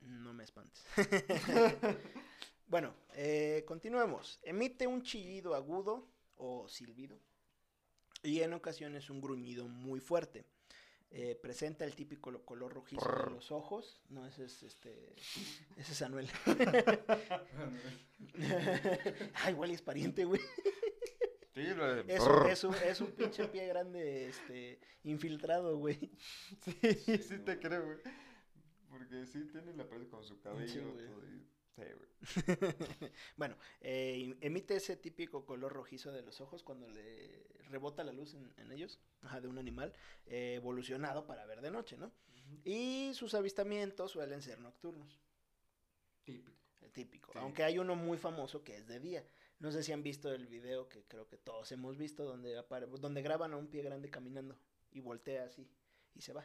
No 0.00 0.32
me 0.32 0.44
espantes. 0.44 0.82
bueno, 2.66 2.94
eh, 3.14 3.64
continuemos. 3.66 4.38
Emite 4.42 4.86
un 4.86 5.02
chillido 5.02 5.54
agudo 5.54 6.08
o 6.38 6.66
silbido 6.68 7.20
y 8.22 8.40
en 8.40 8.52
ocasiones 8.54 9.10
un 9.10 9.20
gruñido 9.20 9.68
muy 9.68 10.00
fuerte. 10.00 10.46
Eh, 11.10 11.38
presenta 11.40 11.86
el 11.86 11.94
típico 11.94 12.30
lo- 12.30 12.44
color 12.44 12.74
rojizo 12.74 13.00
de 13.24 13.30
los 13.30 13.50
ojos. 13.50 14.02
No, 14.10 14.26
ese 14.26 14.44
es 14.44 14.62
este. 14.62 15.14
Ese 15.76 15.92
es 15.92 16.02
Anuel. 16.02 16.28
Ay, 19.34 19.52
igual 19.52 19.70
es 19.70 19.82
pariente, 19.82 20.24
güey. 20.24 20.40
Sí, 21.54 21.62
lo 21.74 21.94
de... 21.94 22.14
Es, 22.14 22.20
un- 22.22 22.46
es, 22.50 22.64
un, 22.64 22.74
es 22.74 23.00
un 23.00 23.12
pinche 23.12 23.48
pie 23.48 23.66
grande, 23.66 24.28
este, 24.28 24.80
infiltrado, 25.04 25.76
güey. 25.78 25.98
Sí, 26.62 26.72
sí 27.18 27.38
te 27.38 27.58
creo, 27.58 27.84
güey. 27.84 27.98
Porque 28.90 29.26
sí 29.26 29.44
tiene 29.50 29.74
la 29.74 29.88
piel 29.88 30.08
con 30.08 30.22
su 30.24 30.38
cabello. 30.40 30.92
güey. 30.92 31.06
todo 31.06 31.24
y- 31.26 31.46
Güey. 31.84 32.08
bueno, 33.36 33.56
eh, 33.80 34.36
emite 34.40 34.76
ese 34.76 34.96
típico 34.96 35.44
color 35.46 35.72
rojizo 35.72 36.10
de 36.12 36.22
los 36.22 36.40
ojos 36.40 36.62
cuando 36.62 36.88
le 36.88 37.46
rebota 37.70 38.02
la 38.04 38.12
luz 38.12 38.34
en, 38.34 38.52
en 38.56 38.72
ellos, 38.72 38.98
ajá, 39.22 39.40
de 39.40 39.48
un 39.48 39.58
animal 39.58 39.92
eh, 40.26 40.54
evolucionado 40.56 41.26
para 41.26 41.46
ver 41.46 41.60
de 41.60 41.70
noche, 41.70 41.96
¿no? 41.96 42.12
Y 42.64 43.12
sus 43.14 43.34
avistamientos 43.34 44.10
suelen 44.12 44.40
ser 44.42 44.58
nocturnos, 44.60 45.20
Típico. 46.24 46.52
el 46.82 46.92
típico. 46.92 47.32
Sí. 47.32 47.38
Aunque 47.38 47.62
hay 47.62 47.78
uno 47.78 47.94
muy 47.94 48.16
famoso 48.18 48.64
que 48.64 48.76
es 48.78 48.86
de 48.86 49.00
día. 49.00 49.24
No 49.58 49.70
sé 49.72 49.82
si 49.82 49.92
han 49.92 50.02
visto 50.02 50.32
el 50.32 50.46
video 50.46 50.88
que 50.88 51.04
creo 51.04 51.28
que 51.28 51.36
todos 51.36 51.70
hemos 51.72 51.96
visto, 51.98 52.24
donde, 52.24 52.58
apare- 52.58 52.86
donde 52.86 53.22
graban 53.22 53.52
a 53.52 53.56
un 53.56 53.66
pie 53.68 53.82
grande 53.82 54.08
caminando 54.10 54.58
y 54.92 55.00
voltea 55.00 55.44
así 55.44 55.68
y 56.14 56.22
se 56.22 56.32
va. 56.32 56.44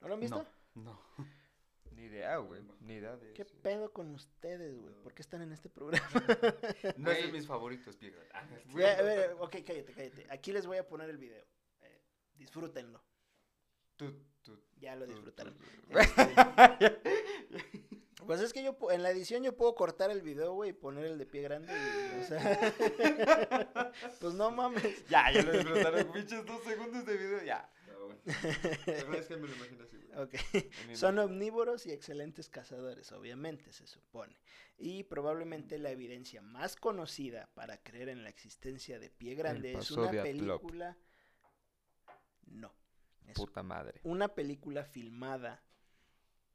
¿No 0.00 0.08
lo 0.08 0.14
han 0.14 0.20
visto? 0.20 0.46
No. 0.74 1.00
Ni 1.96 2.04
idea, 2.04 2.36
güey. 2.36 2.60
Ni 2.80 2.94
idea 2.94 3.16
de 3.16 3.32
¿Qué 3.32 3.42
eso. 3.42 3.56
pedo 3.62 3.90
con 3.92 4.14
ustedes, 4.14 4.78
güey? 4.78 4.94
¿Por 5.02 5.14
qué 5.14 5.22
están 5.22 5.40
en 5.42 5.52
este 5.52 5.68
programa? 5.70 6.06
No 6.98 7.10
es 7.10 7.24
de 7.26 7.32
mis 7.32 7.46
favoritos, 7.46 7.96
Piedra. 7.96 8.22
Ah, 8.34 8.44
Güey. 8.70 8.84
A 8.84 9.02
ver, 9.02 9.32
ok, 9.38 9.56
cállate, 9.66 9.92
cállate. 9.94 10.26
Aquí 10.30 10.52
les 10.52 10.66
voy 10.66 10.76
a 10.78 10.86
poner 10.86 11.08
el 11.10 11.16
video. 11.18 11.42
Eh, 11.80 12.02
disfrútenlo. 12.34 13.02
Tú, 13.96 14.12
tú, 14.42 14.60
Ya 14.76 14.94
lo 14.94 15.06
tú, 15.06 15.12
disfrutaron. 15.12 15.54
tú. 15.56 15.64
Este, 15.98 17.00
pues 18.26 18.40
es 18.40 18.52
que 18.52 18.62
yo 18.62 18.76
en 18.90 19.02
la 19.02 19.10
edición 19.10 19.42
yo 19.42 19.56
puedo 19.56 19.74
cortar 19.74 20.10
el 20.10 20.20
video, 20.20 20.52
güey, 20.52 20.70
y 20.70 20.72
poner 20.74 21.06
el 21.06 21.16
de 21.16 21.24
pie 21.26 21.42
grande. 21.42 21.72
y, 21.72 22.20
o 22.20 22.24
sea, 22.24 22.74
pues 24.20 24.34
no 24.34 24.50
mames. 24.50 25.06
Ya, 25.08 25.30
ya 25.32 25.42
lo 25.42 25.52
disfrutaron. 25.52 26.12
Pinches 26.12 26.44
dos 26.44 26.62
segundos 26.64 27.06
de 27.06 27.16
video. 27.16 27.42
Ya. 27.42 27.70
No, 28.08 28.14
bueno. 28.14 28.20
La 28.86 28.92
verdad 28.92 29.14
es 29.16 29.26
que 29.26 29.36
me 29.36 29.48
lo 29.48 29.54
imagino 29.54 29.84
así, 29.84 29.96
güey. 29.96 30.18
Ok. 30.18 30.34
En 30.54 30.88
mi 30.88 30.96
Son 30.96 31.18
omnívoros 31.18 31.86
y 31.86 31.92
excelentes 31.92 32.48
cazadores, 32.48 33.12
obviamente, 33.12 33.72
se 33.72 33.86
supone. 33.86 34.36
Y 34.78 35.04
probablemente 35.04 35.78
la 35.78 35.90
evidencia 35.90 36.42
más 36.42 36.76
conocida 36.76 37.48
para 37.54 37.82
creer 37.82 38.08
en 38.08 38.22
la 38.22 38.28
existencia 38.28 38.98
de 38.98 39.10
pie 39.10 39.34
grande 39.34 39.72
es 39.74 39.90
una 39.90 40.10
película. 40.10 40.96
No. 42.46 42.72
Es 43.26 43.34
Puta 43.34 43.62
madre. 43.62 44.00
una 44.04 44.28
película 44.28 44.84
filmada 44.84 45.62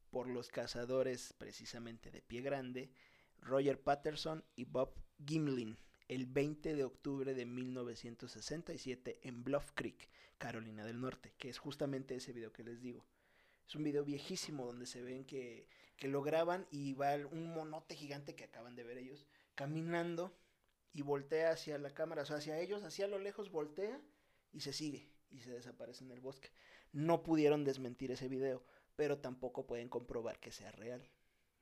por 0.09 0.27
los 0.27 0.49
cazadores 0.49 1.33
precisamente 1.37 2.11
de 2.11 2.21
pie 2.21 2.41
grande, 2.41 2.91
Roger 3.39 3.81
Patterson 3.81 4.43
y 4.55 4.65
Bob 4.65 4.93
Gimlin, 5.25 5.77
el 6.11 6.25
20 6.25 6.75
de 6.75 6.83
octubre 6.83 7.33
de 7.33 7.45
1967 7.45 9.19
en 9.23 9.45
Bluff 9.45 9.71
Creek, 9.73 10.09
Carolina 10.37 10.83
del 10.83 10.99
Norte, 10.99 11.31
que 11.37 11.47
es 11.47 11.57
justamente 11.57 12.15
ese 12.15 12.33
video 12.33 12.51
que 12.51 12.65
les 12.65 12.81
digo. 12.81 13.05
Es 13.65 13.75
un 13.75 13.83
video 13.85 14.03
viejísimo 14.03 14.65
donde 14.65 14.87
se 14.87 15.01
ven 15.01 15.23
que, 15.23 15.69
que 15.95 16.09
lo 16.09 16.21
graban 16.21 16.67
y 16.69 16.95
va 16.95 17.15
un 17.15 17.53
monote 17.53 17.95
gigante 17.95 18.35
que 18.35 18.43
acaban 18.43 18.75
de 18.75 18.83
ver 18.83 18.97
ellos 18.97 19.25
caminando 19.55 20.37
y 20.91 21.01
voltea 21.01 21.51
hacia 21.51 21.77
la 21.77 21.93
cámara, 21.93 22.23
o 22.23 22.25
sea, 22.25 22.35
hacia 22.35 22.59
ellos, 22.59 22.83
hacia 22.83 23.07
lo 23.07 23.17
lejos 23.17 23.49
voltea 23.49 23.97
y 24.51 24.59
se 24.59 24.73
sigue 24.73 25.07
y 25.29 25.39
se 25.39 25.51
desaparece 25.51 26.03
en 26.03 26.11
el 26.11 26.19
bosque. 26.19 26.49
No 26.91 27.23
pudieron 27.23 27.63
desmentir 27.63 28.11
ese 28.11 28.27
video, 28.27 28.65
pero 28.97 29.19
tampoco 29.19 29.65
pueden 29.65 29.87
comprobar 29.87 30.41
que 30.41 30.51
sea 30.51 30.73
real. 30.73 31.09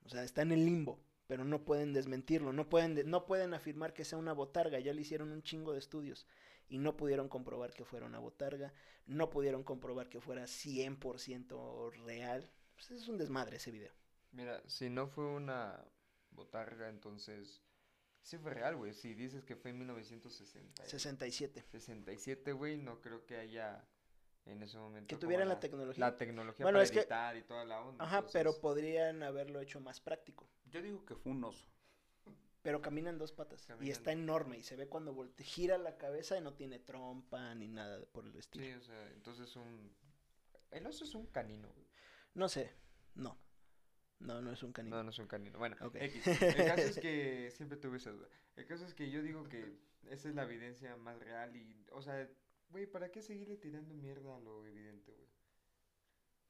O 0.02 0.08
sea, 0.08 0.24
está 0.24 0.42
en 0.42 0.50
el 0.50 0.64
limbo, 0.64 0.98
pero 1.30 1.44
no 1.44 1.64
pueden 1.64 1.92
desmentirlo, 1.92 2.52
no 2.52 2.68
pueden, 2.68 2.96
de- 2.96 3.04
no 3.04 3.24
pueden 3.24 3.54
afirmar 3.54 3.94
que 3.94 4.04
sea 4.04 4.18
una 4.18 4.32
botarga, 4.32 4.80
ya 4.80 4.92
le 4.92 5.02
hicieron 5.02 5.30
un 5.30 5.44
chingo 5.44 5.72
de 5.72 5.78
estudios 5.78 6.26
y 6.68 6.78
no 6.78 6.96
pudieron 6.96 7.28
comprobar 7.28 7.72
que 7.72 7.84
fuera 7.84 8.04
una 8.04 8.18
botarga, 8.18 8.72
no 9.06 9.30
pudieron 9.30 9.62
comprobar 9.62 10.08
que 10.08 10.20
fuera 10.20 10.48
100% 10.48 11.92
real. 12.04 12.50
Pues 12.74 12.90
es 12.90 13.06
un 13.06 13.16
desmadre 13.16 13.58
ese 13.58 13.70
video. 13.70 13.92
Mira, 14.32 14.60
si 14.66 14.90
no 14.90 15.06
fue 15.06 15.24
una 15.24 15.84
botarga, 16.32 16.88
entonces. 16.88 17.62
Sí 18.22 18.36
fue 18.36 18.52
real, 18.52 18.74
güey. 18.74 18.92
Si 18.92 19.14
dices 19.14 19.44
que 19.44 19.54
fue 19.54 19.70
en 19.70 19.78
1960. 19.78 20.84
67. 20.84 21.64
67, 21.70 22.52
güey, 22.52 22.76
no 22.76 23.00
creo 23.00 23.24
que 23.24 23.36
haya 23.36 23.84
en 24.46 24.62
ese 24.64 24.78
momento. 24.78 25.06
Que 25.06 25.16
tuvieran 25.20 25.48
la 25.48 25.60
tecnología. 25.60 26.04
La 26.04 26.16
tecnología 26.16 26.64
Bueno, 26.64 26.78
para 26.78 26.84
es 26.84 26.90
que- 26.90 27.00
editar 27.00 27.36
y 27.36 27.42
toda 27.42 27.64
la 27.64 27.80
onda. 27.82 28.04
Ajá, 28.04 28.22
pero 28.26 28.50
entonces- 28.50 28.60
podrían 28.60 29.22
haberlo 29.22 29.60
hecho 29.60 29.80
más 29.80 30.00
práctico. 30.00 30.48
Yo 30.70 30.82
digo 30.82 31.04
que 31.04 31.14
fue 31.14 31.32
un 31.32 31.44
oso. 31.44 31.66
Pero 32.62 32.82
camina 32.82 33.08
en 33.10 33.16
dos 33.18 33.32
patas. 33.32 33.66
Y 33.80 33.90
está 33.90 34.12
en- 34.12 34.20
enorme. 34.20 34.58
Y 34.58 34.62
se 34.62 34.76
ve 34.76 34.86
cuando 34.86 35.14
volte- 35.14 35.42
gira 35.44 35.78
la 35.78 35.96
cabeza 35.96 36.36
y 36.36 36.42
no 36.42 36.52
tiene 36.54 36.78
trompa 36.78 37.54
ni 37.54 37.68
nada 37.68 37.98
de- 37.98 38.06
por 38.06 38.26
el 38.26 38.36
estilo. 38.36 38.64
Sí, 38.64 38.72
o 38.72 38.80
sea, 38.82 39.10
entonces 39.12 39.56
un. 39.56 39.94
El 40.70 40.86
oso 40.86 41.04
es 41.04 41.14
un 41.14 41.26
canino, 41.26 41.68
güey. 41.72 41.86
No 42.34 42.48
sé. 42.48 42.72
No. 43.14 43.38
No, 44.18 44.42
no 44.42 44.52
es 44.52 44.62
un 44.62 44.72
canino. 44.72 44.96
No, 44.96 45.02
no 45.04 45.10
es 45.10 45.18
un 45.18 45.26
canino. 45.26 45.58
Bueno, 45.58 45.76
Ok. 45.80 45.96
X. 45.96 46.22
El 46.66 46.66
caso 46.66 46.82
es 46.82 46.98
que 47.00 47.50
siempre 47.50 47.78
tuve 47.78 47.96
esa 47.96 48.10
duda. 48.10 48.28
El 48.56 48.66
caso 48.66 48.84
es 48.84 48.94
que 48.94 49.10
yo 49.10 49.22
digo 49.22 49.48
que 49.48 49.78
esa 50.10 50.28
es 50.28 50.34
la 50.34 50.42
evidencia 50.44 50.94
más 50.96 51.18
real 51.18 51.56
y, 51.56 51.86
o 51.92 52.02
sea, 52.02 52.28
güey, 52.68 52.86
¿para 52.86 53.10
qué 53.10 53.22
seguirle 53.22 53.56
tirando 53.56 53.94
mierda 53.94 54.36
a 54.36 54.40
lo 54.40 54.66
evidente, 54.66 55.12
güey? 55.14 55.28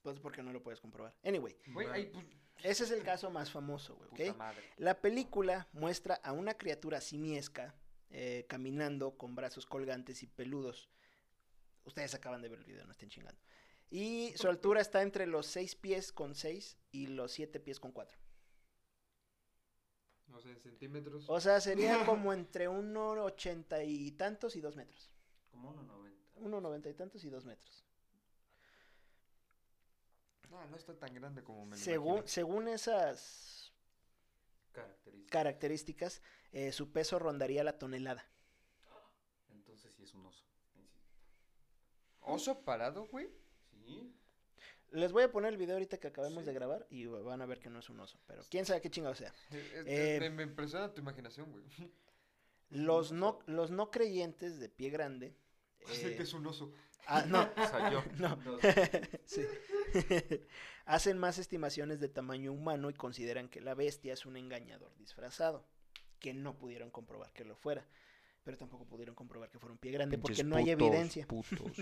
Pues 0.03 0.19
porque 0.21 0.43
no 0.43 0.53
lo 0.53 0.63
puedes 0.63 0.81
comprobar. 0.81 1.15
Anyway, 1.25 1.57
ay, 1.93 2.07
pues, 2.07 2.25
ese 2.63 2.85
es 2.85 2.91
el 2.91 3.03
caso 3.03 3.31
más 3.31 3.51
famoso, 3.51 3.97
güey, 3.97 4.31
¿ok? 4.31 4.37
madre. 4.37 4.63
La 4.77 5.01
película 5.01 5.69
muestra 5.73 6.15
a 6.17 6.33
una 6.33 6.55
criatura 6.55 7.01
simiesca 7.01 7.75
eh, 8.11 8.47
caminando 8.49 9.17
con 9.17 9.35
brazos 9.35 9.67
colgantes 9.67 10.23
y 10.23 10.27
peludos. 10.27 10.91
Ustedes 11.85 12.15
acaban 12.15 12.43
de 12.43 12.49
ver 12.49 12.59
el 12.59 12.65
video, 12.65 12.85
no 12.85 12.93
estén 12.93 13.09
chingando. 13.09 13.41
Y 13.91 14.33
su 14.37 14.49
altura 14.49 14.81
está 14.81 15.03
entre 15.03 15.27
los 15.27 15.47
6 15.47 15.77
pies 15.77 16.13
con 16.13 16.35
6 16.35 16.79
y 16.93 17.09
los 17.09 17.33
7 17.33 17.61
pies 17.61 17.81
con 17.81 17.93
4. 17.93 18.19
No 20.29 20.41
sé, 20.41 20.51
en 20.51 20.61
centímetros. 20.61 21.25
O 21.29 21.41
sea, 21.41 21.61
sería 21.61 22.05
como 22.07 22.33
entre 22.33 22.69
1,80 22.69 23.85
y 23.87 24.13
tantos 24.13 24.55
y 24.57 24.61
2 24.61 24.77
metros. 24.77 25.11
Como 25.51 25.75
1.90. 25.75 26.11
1,90 26.37 26.91
y 26.91 26.95
tantos 26.95 27.25
y 27.25 27.31
2 27.31 27.45
metros. 27.45 27.85
No, 30.51 30.67
no 30.67 30.77
está 30.77 30.95
tan 30.99 31.15
grande 31.15 31.43
como 31.43 31.65
me 31.65 31.77
lo 31.77 31.83
Según, 31.83 32.09
imagino. 32.09 32.29
según 32.29 32.69
esas 32.69 33.73
Característica. 34.73 35.31
características, 35.31 36.23
eh, 36.53 36.73
su 36.73 36.91
peso 36.93 37.19
rondaría 37.19 37.63
la 37.65 37.79
tonelada. 37.79 38.25
Entonces 39.53 39.93
sí 39.95 40.03
es 40.03 40.15
un 40.15 40.27
oso. 40.27 40.45
¿Oso 42.21 42.61
parado, 42.65 43.07
güey? 43.07 43.29
Sí. 43.87 44.15
Les 44.91 45.13
voy 45.13 45.23
a 45.23 45.31
poner 45.31 45.53
el 45.53 45.57
video 45.57 45.75
ahorita 45.77 45.99
que 45.99 46.09
acabemos 46.09 46.43
Sí. 46.43 46.49
de 46.49 46.55
grabar 46.55 46.87
y 46.91 47.07
van 47.07 47.41
a 47.43 47.47
ver 47.47 47.61
que 47.61 47.71
no 47.71 47.79
es 47.79 47.89
un 47.89 48.01
oso. 48.01 48.19
Pero 48.27 48.43
quién 48.51 48.67
sabe 48.67 48.81
qué 48.81 48.91
chingado 48.91 49.15
sea. 49.15 49.33
Eh, 49.53 49.71
eh, 49.87 50.17
Eh, 50.17 50.21
me, 50.21 50.31
me 50.31 50.43
impresiona 50.43 50.93
tu 50.93 51.01
imaginación, 51.01 51.51
güey. 51.53 51.65
Los 52.71 53.13
no, 53.13 53.39
los 53.47 53.71
no 53.71 53.91
creyentes 53.91 54.59
de 54.59 54.69
pie 54.69 54.91
grande. 54.91 55.37
Sé 55.87 56.13
eh, 56.13 56.17
que 56.17 56.25
es 56.25 56.33
un 56.35 56.47
oso. 56.47 56.73
Ah, 57.07 57.25
no, 57.27 57.43
O 57.43 57.69
sea, 57.69 57.91
yo. 57.91 58.03
No. 58.19 58.37
no, 58.37 58.59
Sí. 59.25 59.45
Hacen 60.87 61.19
más 61.19 61.39
estimaciones 61.39 62.01
de 62.01 62.09
tamaño 62.09 62.53
humano 62.53 62.91
y 62.91 62.95
consideran 62.95 63.49
que 63.49 63.61
la 63.61 63.75
bestia 63.75 64.13
es 64.13 64.27
un 64.27 64.37
engañador 64.37 64.95
disfrazado, 64.97 65.65
que 66.19 66.35
no 66.35 66.57
pudieron 66.59 66.91
comprobar 66.91 67.33
que 67.33 67.45
lo 67.45 67.55
fuera, 67.55 67.87
pero 68.43 68.57
tampoco 68.57 68.87
pudieron 68.87 69.15
comprobar 69.15 69.51
que 69.51 69.59
fuera 69.59 69.73
un 69.73 69.79
pie 69.79 69.93
grande 69.93 70.19
porque 70.19 70.43
no 70.43 70.57
hay 70.57 70.71
evidencia. 70.71 71.27
Putos, 71.27 71.77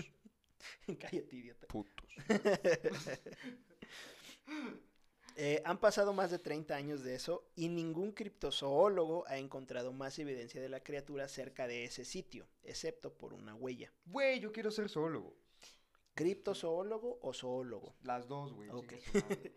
Cállate, 0.99 1.35
idiota. 1.35 1.67
putos. 1.67 2.07
Eh, 5.41 5.61
han 5.63 5.79
pasado 5.79 6.11
más 6.11 6.31
de 6.31 6.37
30 6.37 6.75
años 6.75 7.01
de 7.01 7.15
eso 7.15 7.49
y 7.55 7.69
ningún 7.69 8.11
criptozoólogo 8.11 9.25
ha 9.25 9.37
encontrado 9.37 9.93
más 9.93 10.19
evidencia 10.19 10.61
de 10.61 10.67
la 10.67 10.83
criatura 10.83 11.29
cerca 11.29 11.65
de 11.65 11.85
ese 11.85 12.03
sitio, 12.03 12.45
excepto 12.61 13.13
por 13.17 13.33
una 13.33 13.55
huella. 13.55 13.89
Güey, 14.05 14.41
yo 14.41 14.51
quiero 14.51 14.69
ser 14.69 14.89
zoólogo. 14.89 15.33
¿Criptozoólogo 16.13 17.19
o 17.21 17.33
zoólogo? 17.33 17.95
Las 18.03 18.27
dos, 18.27 18.51
güey. 18.51 18.69
Ok. 18.71 18.91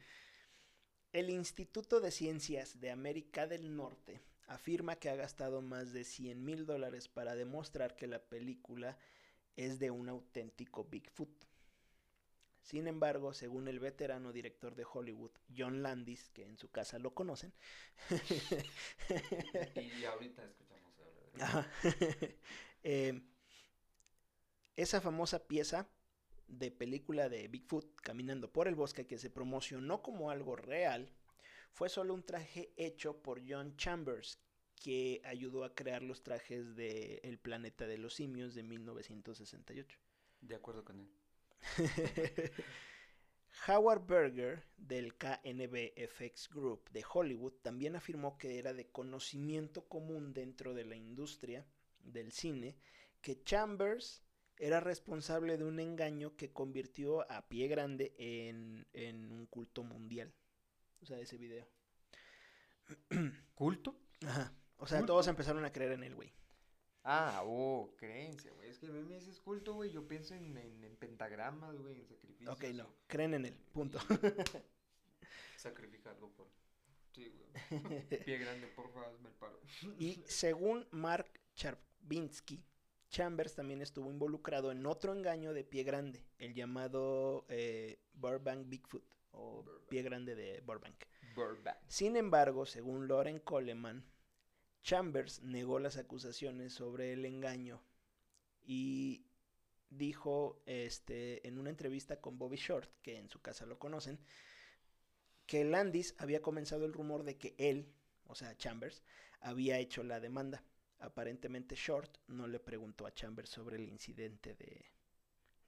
El 1.13 1.31
Instituto 1.31 2.01
de 2.01 2.13
Ciencias 2.13 2.79
de 2.79 2.93
América 2.93 3.49
del 3.49 3.75
Norte 3.75 4.21
afirma 4.47 4.95
que 4.95 5.11
ha 5.11 5.17
gastado 5.17 5.63
más 5.63 5.93
de 5.93 6.05
100 6.05 6.45
mil 6.45 6.65
dólares 6.65 7.09
para 7.09 7.35
demostrar 7.35 7.97
que 7.97 8.07
la 8.07 8.21
película 8.21 8.97
es 9.57 9.81
de 9.81 9.91
un 9.91 10.09
auténtico 10.09 10.85
Bigfoot. 10.85 11.45
Sin 12.63 12.87
embargo, 12.87 13.35
según 13.35 13.67
el 13.69 13.81
veterano 13.81 14.33
director 14.33 14.75
de 14.77 14.87
Hollywood, 14.91 15.33
John 15.57 15.83
Landis, 15.83 16.31
que 16.31 16.47
en 16.47 16.57
su 16.57 16.71
casa 16.71 16.99
lo 16.99 17.13
conocen, 17.13 17.53
Y 19.77 20.05
ahorita 20.05 20.45
escuchamos 20.45 20.93
hablar 20.99 21.33
de 21.35 21.43
Ajá. 21.43 21.67
Eh, 22.85 23.23
esa 24.75 25.01
famosa 25.01 25.47
pieza 25.47 25.89
de 26.49 26.73
película 26.73 27.29
de 27.29 27.47
Bigfoot 27.47 27.95
caminando 28.01 28.53
por 28.53 28.67
el 28.67 28.75
bosque 28.75 29.07
que 29.07 29.19
se 29.19 29.31
promocionó 29.31 30.03
como 30.03 30.31
algo 30.31 30.57
real 30.57 31.13
fue 31.73 31.89
solo 31.89 32.13
un 32.15 32.25
traje 32.25 32.73
hecho 32.77 33.23
por 33.23 33.41
John 33.49 33.77
Chambers 33.77 34.41
que 34.75 35.23
ayudó 35.25 35.65
a 35.65 35.75
crear 35.75 36.03
los 36.03 36.23
trajes 36.23 36.75
de 36.75 37.21
El 37.23 37.39
planeta 37.39 37.87
de 37.87 37.99
los 37.99 38.15
simios 38.15 38.55
de 38.55 38.65
1968. 38.65 39.99
De 40.41 40.57
acuerdo 40.57 40.85
con 40.85 40.99
él. 40.99 41.09
Howard 43.69 44.07
Berger 44.07 44.65
del 44.77 45.17
KNB 45.17 45.93
FX 46.09 46.49
Group 46.51 46.91
de 46.91 47.05
Hollywood 47.09 47.53
también 47.63 47.97
afirmó 47.97 48.37
que 48.39 48.59
era 48.59 48.73
de 48.73 48.91
conocimiento 48.91 49.87
común 49.89 50.33
dentro 50.33 50.75
de 50.75 50.85
la 50.85 50.97
industria 50.97 51.67
del 52.01 52.33
cine 52.33 52.77
que 53.21 53.43
Chambers 53.45 54.25
era 54.57 54.81
responsable 54.81 55.57
de 55.57 55.65
un 55.65 55.81
engaño 55.81 56.37
que 56.37 56.53
convirtió 56.53 57.31
a 57.31 57.49
Pie 57.49 57.69
Grande 57.69 58.15
en, 58.19 58.87
en 58.93 59.31
un 59.33 59.47
culto 59.47 59.83
mundial. 59.83 60.35
O 61.01 61.07
sea, 61.07 61.19
ese 61.19 61.37
video. 61.37 61.69
¿Culto? 63.55 63.97
Ajá. 64.27 64.55
O 64.77 64.87
sea, 64.87 64.99
¿Culto? 64.99 65.15
todos 65.15 65.29
empezaron 65.29 65.65
a 65.65 65.73
creer 65.73 65.93
en 65.93 66.05
él, 66.05 66.15
güey. 66.15 66.33
Ah, 67.05 67.43
oh, 67.45 67.95
creencia, 67.97 68.53
güey. 68.53 68.69
Es 68.71 68.79
que 68.79 68.87
a 68.87 68.91
mí 68.91 69.03
me 69.03 69.17
dices 69.17 69.41
culto, 69.41 69.75
güey. 69.75 69.91
Yo 69.91 70.07
pienso 70.07 70.35
en, 70.35 70.57
en, 70.57 70.85
en 70.85 70.97
pentagramas, 70.97 71.77
güey, 71.79 71.99
en 71.99 72.07
sacrificios. 72.07 72.51
Ok, 72.57 72.65
no. 72.75 72.87
Creen 73.09 73.35
en 73.35 73.47
él. 73.47 73.55
Punto. 73.73 73.99
Sacrifica 75.57 76.11
algo 76.11 76.31
por. 76.33 76.49
Sí, 77.13 77.29
güey. 77.29 78.09
Pie 78.25 78.39
grande, 78.39 78.69
porfa, 78.69 79.01
hazme 79.07 79.29
el 79.29 79.35
paro. 79.35 79.61
Y 79.99 80.23
según 80.27 80.87
Mark 80.93 81.41
Charbinsky, 81.55 82.65
Chambers 83.11 83.55
también 83.55 83.83
estuvo 83.83 84.11
involucrado 84.11 84.73
en 84.73 84.87
otro 84.87 85.13
engaño 85.13 85.53
de 85.53 85.65
pie 85.65 85.83
grande, 85.83 86.25
el 86.39 86.55
llamado 86.55 87.45
eh, 87.49 87.99
Burbank 88.15 88.69
Bigfoot 88.69 89.05
o 89.33 89.63
Burbank. 89.63 89.89
pie 89.89 90.03
grande 90.03 90.35
de 90.35 90.61
Burbank. 90.63 91.05
Burbank. 91.35 91.77
Sin 91.89 92.17
embargo, 92.17 92.65
según 92.65 93.09
Lauren 93.09 93.39
Coleman, 93.41 94.05
Chambers 94.83 95.43
negó 95.43 95.79
las 95.79 95.97
acusaciones 95.97 96.73
sobre 96.75 97.13
el 97.13 97.25
engaño 97.25 97.81
y 98.65 99.25
dijo 99.91 100.63
este, 100.67 101.47
en 101.47 101.59
una 101.59 101.71
entrevista 101.71 102.21
con 102.21 102.39
Bobby 102.39 102.57
Short, 102.57 102.91
que 103.03 103.19
en 103.19 103.29
su 103.29 103.41
casa 103.41 103.67
lo 103.67 103.79
conocen, 103.79 104.19
que 105.47 105.65
Landis 105.65 106.15
había 106.19 106.43
comenzado 106.43 106.85
el 106.85 106.93
rumor 106.93 107.25
de 107.25 107.37
que 107.37 107.55
él, 107.59 107.93
o 108.27 108.35
sea, 108.35 108.57
Chambers, 108.57 109.03
había 109.41 109.79
hecho 109.79 110.03
la 110.03 110.21
demanda. 110.21 110.65
Aparentemente 110.99 111.75
Short 111.75 112.19
no 112.29 112.47
le 112.47 112.61
preguntó 112.61 113.07
a 113.07 113.15
Chambers 113.15 113.51
sobre 113.51 113.77
el 113.77 113.89
incidente 113.89 114.55
de, 114.55 114.87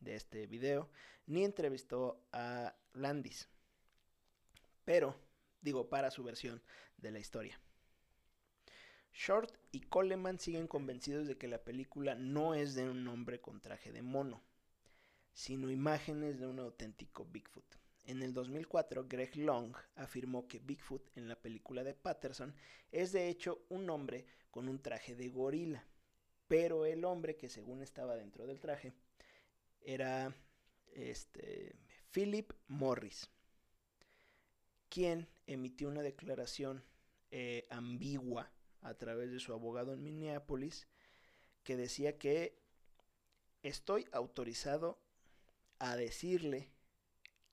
de 0.01 0.15
este 0.15 0.47
video, 0.47 0.91
ni 1.27 1.45
entrevistó 1.45 2.25
a 2.33 2.75
Landis. 2.93 3.49
Pero, 4.85 5.17
digo, 5.61 5.89
para 5.89 6.11
su 6.11 6.23
versión 6.23 6.63
de 6.97 7.11
la 7.11 7.19
historia. 7.19 7.61
Short 9.15 9.57
y 9.71 9.81
Coleman 9.81 10.41
siguen 10.41 10.67
convencidos 10.67 11.29
de 11.29 11.39
que 11.39 11.47
la 11.47 11.63
película 11.63 12.17
no 12.17 12.55
es 12.55 12.75
de 12.75 12.91
un 12.91 13.07
hombre 13.07 13.41
con 13.41 13.61
traje 13.61 13.93
de 13.93 14.03
mono, 14.03 14.43
sino 15.33 15.71
imágenes 15.71 16.41
de 16.41 16.49
un 16.49 16.59
auténtico 16.59 17.25
Bigfoot. 17.25 17.65
En 18.07 18.23
el 18.23 18.35
2004, 18.35 19.07
Greg 19.09 19.37
Long 19.37 19.75
afirmó 19.95 20.49
que 20.49 20.59
Bigfoot 20.59 21.17
en 21.17 21.29
la 21.29 21.41
película 21.41 21.85
de 21.85 21.95
Patterson 21.95 22.55
es 22.91 23.13
de 23.13 23.29
hecho 23.29 23.65
un 23.69 23.89
hombre 23.89 24.27
con 24.51 24.69
un 24.69 24.83
traje 24.83 25.15
de 25.15 25.29
gorila, 25.29 25.87
pero 26.49 26.85
el 26.85 27.05
hombre 27.05 27.37
que 27.37 27.49
según 27.49 27.83
estaba 27.83 28.17
dentro 28.17 28.47
del 28.47 28.61
traje 28.61 28.93
era 29.81 30.35
este 30.93 31.77
Philip 32.11 32.53
Morris, 32.67 33.31
quien 34.89 35.29
emitió 35.47 35.89
una 35.89 36.03
declaración 36.03 36.83
eh, 37.31 37.67
ambigua 37.71 38.51
a 38.85 38.95
través 38.95 39.33
de 39.33 39.41
su 39.41 39.53
abogado 39.53 39.93
en 39.95 40.03
Minneapolis 40.05 40.87
que 41.65 41.77
decía 41.77 42.19
que 42.19 42.63
estoy 43.63 44.07
autorizado 44.13 44.99
a 45.79 45.97
decirle 45.97 46.71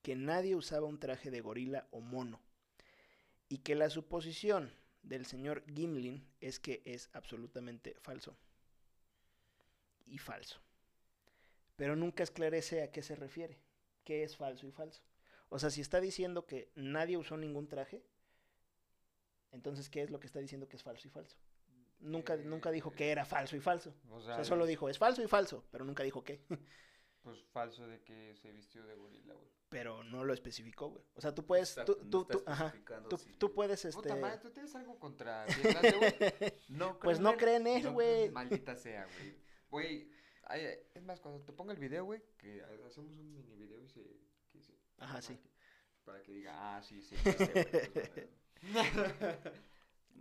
que 0.01 0.15
nadie 0.15 0.55
usaba 0.55 0.87
un 0.87 0.99
traje 0.99 1.31
de 1.31 1.41
gorila 1.41 1.87
o 1.91 2.01
mono 2.01 2.41
y 3.47 3.59
que 3.59 3.75
la 3.75 3.89
suposición 3.89 4.73
del 5.03 5.25
señor 5.25 5.63
Gimlin 5.73 6.27
es 6.41 6.59
que 6.59 6.81
es 6.85 7.09
absolutamente 7.13 7.95
falso 8.01 8.37
y 10.05 10.17
falso. 10.17 10.59
Pero 11.77 11.95
nunca 11.95 12.23
esclarece 12.23 12.83
a 12.83 12.91
qué 12.91 13.01
se 13.01 13.15
refiere, 13.15 13.57
qué 14.03 14.23
es 14.23 14.35
falso 14.35 14.67
y 14.67 14.71
falso. 14.71 15.01
O 15.47 15.59
sea, 15.59 15.69
si 15.69 15.79
está 15.79 16.01
diciendo 16.01 16.45
que 16.45 16.71
nadie 16.75 17.17
usó 17.17 17.37
ningún 17.37 17.67
traje, 17.67 18.03
entonces 19.51 19.89
¿qué 19.89 20.01
es 20.03 20.09
lo 20.09 20.19
que 20.19 20.27
está 20.27 20.39
diciendo 20.39 20.67
que 20.67 20.75
es 20.77 20.83
falso 20.83 21.07
y 21.07 21.11
falso? 21.11 21.37
Nunca, 21.99 22.35
nunca 22.37 22.71
dijo 22.71 22.91
que 22.91 23.11
era 23.11 23.25
falso 23.25 23.55
y 23.55 23.59
falso. 23.59 23.93
O 24.09 24.15
O 24.15 24.21
sea, 24.21 24.43
solo 24.43 24.65
dijo 24.65 24.89
es 24.89 24.97
falso 24.97 25.21
y 25.21 25.27
falso, 25.27 25.63
pero 25.71 25.85
nunca 25.85 26.03
dijo 26.03 26.23
qué. 26.23 26.43
Pues 27.23 27.43
falso 27.51 27.85
de 27.85 28.01
que 28.01 28.33
se 28.35 28.51
vistió 28.51 28.83
de 28.83 28.95
gorila, 28.95 29.35
güey. 29.35 29.47
pero 29.69 30.03
no 30.03 30.23
lo 30.25 30.33
especificó, 30.33 30.89
güey. 30.89 31.05
O 31.13 31.21
sea, 31.21 31.35
tú 31.35 31.45
puedes, 31.45 31.75
tú, 31.85 31.95
no 32.01 32.09
tú, 32.09 32.25
tú- 32.25 32.43
ajá, 32.47 32.73
tú, 33.37 33.53
puedes, 33.53 33.85
este, 33.85 34.01
Puta 34.01 34.15
madre, 34.15 34.39
¿tú 34.39 34.49
tienes 34.49 34.73
algo 34.73 34.97
contra? 34.97 35.45
No, 36.69 36.97
pues 36.99 37.19
no 37.19 37.33
en- 37.33 37.37
creen 37.37 37.67
él, 37.67 37.83
No, 37.83 37.93
güey. 37.93 38.31
Maldita 38.31 38.75
sea, 38.75 39.05
güey. 39.05 39.35
Güey, 39.69 40.11
ay, 40.45 40.65
es 40.95 41.03
más, 41.03 41.19
cuando 41.21 41.41
te 41.45 41.53
ponga 41.53 41.73
el 41.73 41.79
video, 41.79 42.05
güey, 42.05 42.23
que 42.39 42.63
hacemos 42.63 42.97
un 42.97 43.31
mini 43.31 43.53
video 43.55 43.79
y 43.83 43.87
se... 43.87 44.01
que 44.51 44.59
se- 44.59 44.73
Ajá, 44.97 45.21
sí. 45.21 45.39
Para 46.05 46.21
que 46.21 46.31
diga, 46.33 46.51
ah, 46.55 46.81
sí, 46.81 47.01
sí, 47.01 47.15
existe, 47.15 48.29
bueno. 48.73 49.03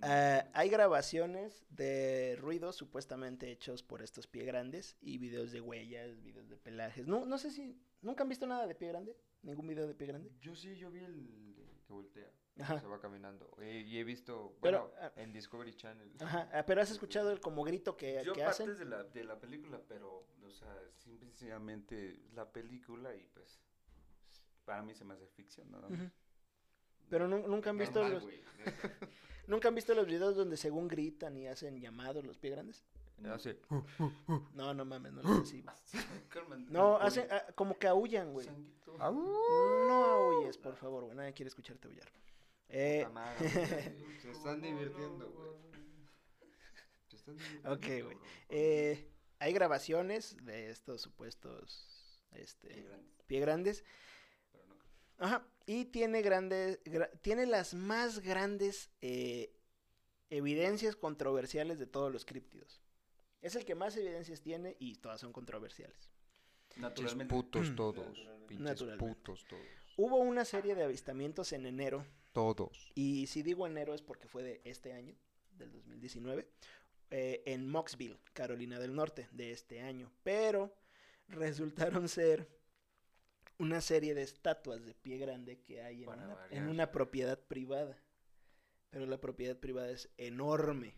Ah, 0.03 0.49
hay 0.55 0.71
grabaciones 0.71 1.67
de 1.69 2.37
ruidos 2.41 2.77
supuestamente 2.77 3.51
hechos 3.51 3.83
por 3.83 4.03
estos 4.03 4.27
pie 4.27 4.45
grandes 4.45 4.97
y 5.01 5.19
videos 5.19 5.53
de 5.53 5.61
huellas, 5.61 6.23
videos 6.23 6.49
de 6.49 6.57
pelajes. 6.57 7.07
No, 7.07 7.27
no 7.27 7.37
sé 7.39 7.51
si 7.51 7.79
nunca 8.01 8.23
han 8.23 8.29
visto 8.29 8.47
nada 8.47 8.67
de 8.67 8.75
pie 8.75 8.89
grande, 8.89 9.17
ningún 9.43 9.67
video 9.67 9.87
de 9.87 9.95
pie 9.95 10.07
grande. 10.07 10.33
Yo 10.41 10.55
sí, 10.55 10.75
yo 10.77 10.91
vi 10.91 11.01
el 11.01 11.55
de 11.55 11.67
que 11.87 11.93
voltea. 11.93 12.31
Ajá. 12.61 12.81
Se 12.81 12.87
va 12.87 13.01
caminando. 13.01 13.55
Eh, 13.61 13.85
y 13.87 13.99
he 13.99 14.05
visto, 14.05 14.57
Pero, 14.61 14.91
bueno, 14.91 14.95
ah, 15.01 15.13
en 15.17 15.33
Discovery 15.33 15.75
Channel. 15.75 16.13
Ajá, 16.21 16.49
ah, 16.53 16.65
pero 16.67 16.81
has 16.83 16.91
escuchado 16.91 17.31
el 17.31 17.41
como 17.41 17.63
grito 17.65 17.97
que, 17.97 18.23
Yo 18.25 18.33
que 18.33 18.41
partes 18.41 18.61
hacen. 18.61 18.79
de 18.79 18.85
la, 18.85 19.05
de 19.05 19.25
la 19.25 19.39
película, 19.39 19.81
pero, 19.87 20.27
o 20.43 20.51
sea, 20.51 20.75
simplemente 20.97 22.21
la 22.35 22.51
película 22.51 23.15
y 23.15 23.27
pues 23.35 23.61
para 24.71 24.83
mí 24.85 24.95
se 24.95 25.05
me 25.05 25.15
hace 25.15 25.27
ficción, 25.27 25.69
nada 25.69 25.89
más. 25.89 25.99
Ujú. 25.99 26.11
Pero 27.09 27.27
nu- 27.27 27.49
nunca 27.49 27.71
han 27.71 27.79
visto 27.79 28.01
Normal, 28.01 28.23
los, 28.23 28.67
nunca 29.49 29.67
han 29.67 29.75
visto 29.75 29.95
los 29.97 30.07
videos 30.07 30.37
donde 30.37 30.57
según 30.57 30.87
gritan 30.87 31.37
y 31.37 31.49
hacen 31.49 31.81
llamados 31.81 32.25
los 32.25 32.39
pie 32.39 32.51
grandes. 32.51 32.85
Hace, 33.35 33.59
No, 34.55 34.73
no 34.73 34.85
mames, 34.85 35.13
no 35.13 35.23
los 35.23 35.41
así. 35.43 35.65
No, 36.71 36.99
hacen 36.99 37.27
ah, 37.33 37.47
como 37.57 37.77
que 37.77 37.89
aullan, 37.89 38.33
güey. 38.33 38.47
Sanguito. 38.47 38.95
"Au". 39.01 39.13
No 39.13 40.05
aulles, 40.05 40.57
por 40.57 40.77
favor, 40.77 41.03
güey. 41.05 41.17
Nadie 41.17 41.35
quiere 41.35 41.49
escucharte 41.49 41.89
aullar. 41.89 42.09
Eh. 42.69 43.05
Se 44.23 44.31
están 44.31 44.63
divirtiendo, 44.63 45.29
güey. 45.33 45.51
Se 47.09 47.17
están 47.17 47.37
divirtiendo. 47.37 47.73
Ok, 47.73 47.87
güey. 48.05 48.19
eh, 48.51 49.11
hay 49.41 49.53
grabaciones 49.53 50.37
de 50.45 50.71
estos 50.71 51.03
supuestos 51.03 52.21
este, 52.31 52.83
grandes, 52.85 53.25
pie 53.27 53.41
grandes. 53.41 53.85
Ajá. 55.21 55.47
Y 55.67 55.85
tiene 55.85 56.21
grandes, 56.23 56.83
gra- 56.85 57.11
tiene 57.23 57.47
las 57.47 57.75
más 57.75 58.19
grandes 58.19 58.91
eh, 59.03 59.55
evidencias 60.31 60.97
controversiales 60.97 61.79
de 61.79 61.87
todos 61.87 62.13
los 62.13 62.25
críptidos. 62.25 62.81
Es 63.43 63.55
el 63.55 63.65
que 63.65 63.75
más 63.75 63.97
evidencias 63.97 64.41
tiene 64.43 64.77
y 64.81 64.97
todas 64.97 65.21
son 65.21 65.33
controversiales. 65.33 66.11
Pinches 66.69 66.83
Naturalmente. 66.83 67.35
putos 67.35 67.75
todos. 67.77 68.07
Naturalmente. 68.09 68.47
Pinches 68.49 68.65
Naturalmente. 68.65 69.15
putos 69.15 69.47
todos. 69.47 69.63
Hubo 69.97 70.17
una 70.19 70.45
serie 70.45 70.75
de 70.75 70.83
avistamientos 70.85 71.53
en 71.53 71.67
enero 71.67 72.05
Todos. 72.33 72.91
Y 72.95 73.27
si 73.27 73.43
digo 73.43 73.67
enero 73.67 73.93
es 73.95 74.03
porque 74.03 74.29
fue 74.29 74.43
de 74.43 74.61
este 74.65 74.93
año, 74.93 75.17
del 75.53 75.73
2019, 75.73 76.49
eh, 77.11 77.43
en 77.47 77.69
Moxville, 77.69 78.19
Carolina 78.33 78.79
del 78.79 78.95
Norte, 78.95 79.29
de 79.33 79.51
este 79.53 79.81
año. 79.83 80.13
Pero 80.23 80.73
resultaron 81.29 82.09
ser 82.09 82.49
una 83.61 83.83
serie 83.83 84.15
de 84.15 84.23
estatuas 84.23 84.87
de 84.87 84.95
pie 84.95 85.19
grande 85.19 85.61
que 85.61 85.83
hay 85.83 86.07
en, 86.51 86.67
una 86.67 86.91
propiedad 86.91 87.39
privada. 87.39 87.99
Pero 88.89 89.05
la 89.05 89.21
propiedad 89.21 89.57
privada 89.59 89.91
es 89.91 90.09
enorme. 90.17 90.95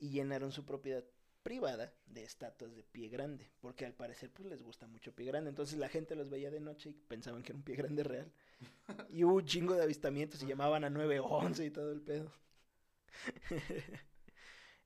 Y 0.00 0.10
llenaron 0.10 0.50
su 0.50 0.66
propiedad 0.66 1.04
privada 1.44 1.94
de 2.06 2.24
estatuas 2.24 2.74
de 2.74 2.82
pie 2.82 3.08
grande. 3.08 3.48
Porque 3.60 3.86
al 3.86 3.94
parecer 3.94 4.32
pues 4.32 4.48
les 4.48 4.64
gusta 4.64 4.88
mucho 4.88 5.14
pie 5.14 5.26
grande. 5.26 5.48
Entonces 5.48 5.78
la 5.78 5.88
gente 5.88 6.16
los 6.16 6.28
veía 6.28 6.50
de 6.50 6.58
noche 6.58 6.90
y 6.90 6.92
pensaban 6.92 7.44
que 7.44 7.52
era 7.52 7.58
un 7.58 7.64
pie 7.64 7.76
grande 7.76 8.02
real. 8.02 8.32
Y 9.08 9.22
hubo 9.22 9.36
un 9.36 9.44
chingo 9.44 9.74
de 9.74 9.84
avistamientos 9.84 10.42
y 10.42 10.46
llamaban 10.46 10.82
a 10.82 10.90
911 10.90 11.66
y 11.66 11.70
todo 11.70 11.92
el 11.92 12.02
pedo. 12.02 12.32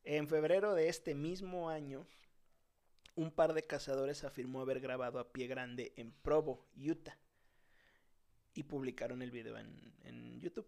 en 0.04 0.28
febrero 0.28 0.74
de 0.74 0.88
este 0.88 1.14
mismo 1.14 1.70
año, 1.70 2.06
un 3.20 3.30
par 3.30 3.52
de 3.52 3.66
cazadores 3.66 4.24
afirmó 4.24 4.62
haber 4.62 4.80
grabado 4.80 5.18
a 5.18 5.30
pie 5.30 5.46
grande 5.46 5.92
en 5.96 6.10
Provo, 6.10 6.66
Utah. 6.74 7.18
Y 8.54 8.62
publicaron 8.62 9.20
el 9.20 9.30
video 9.30 9.58
en, 9.58 10.40
YouTube. 10.40 10.66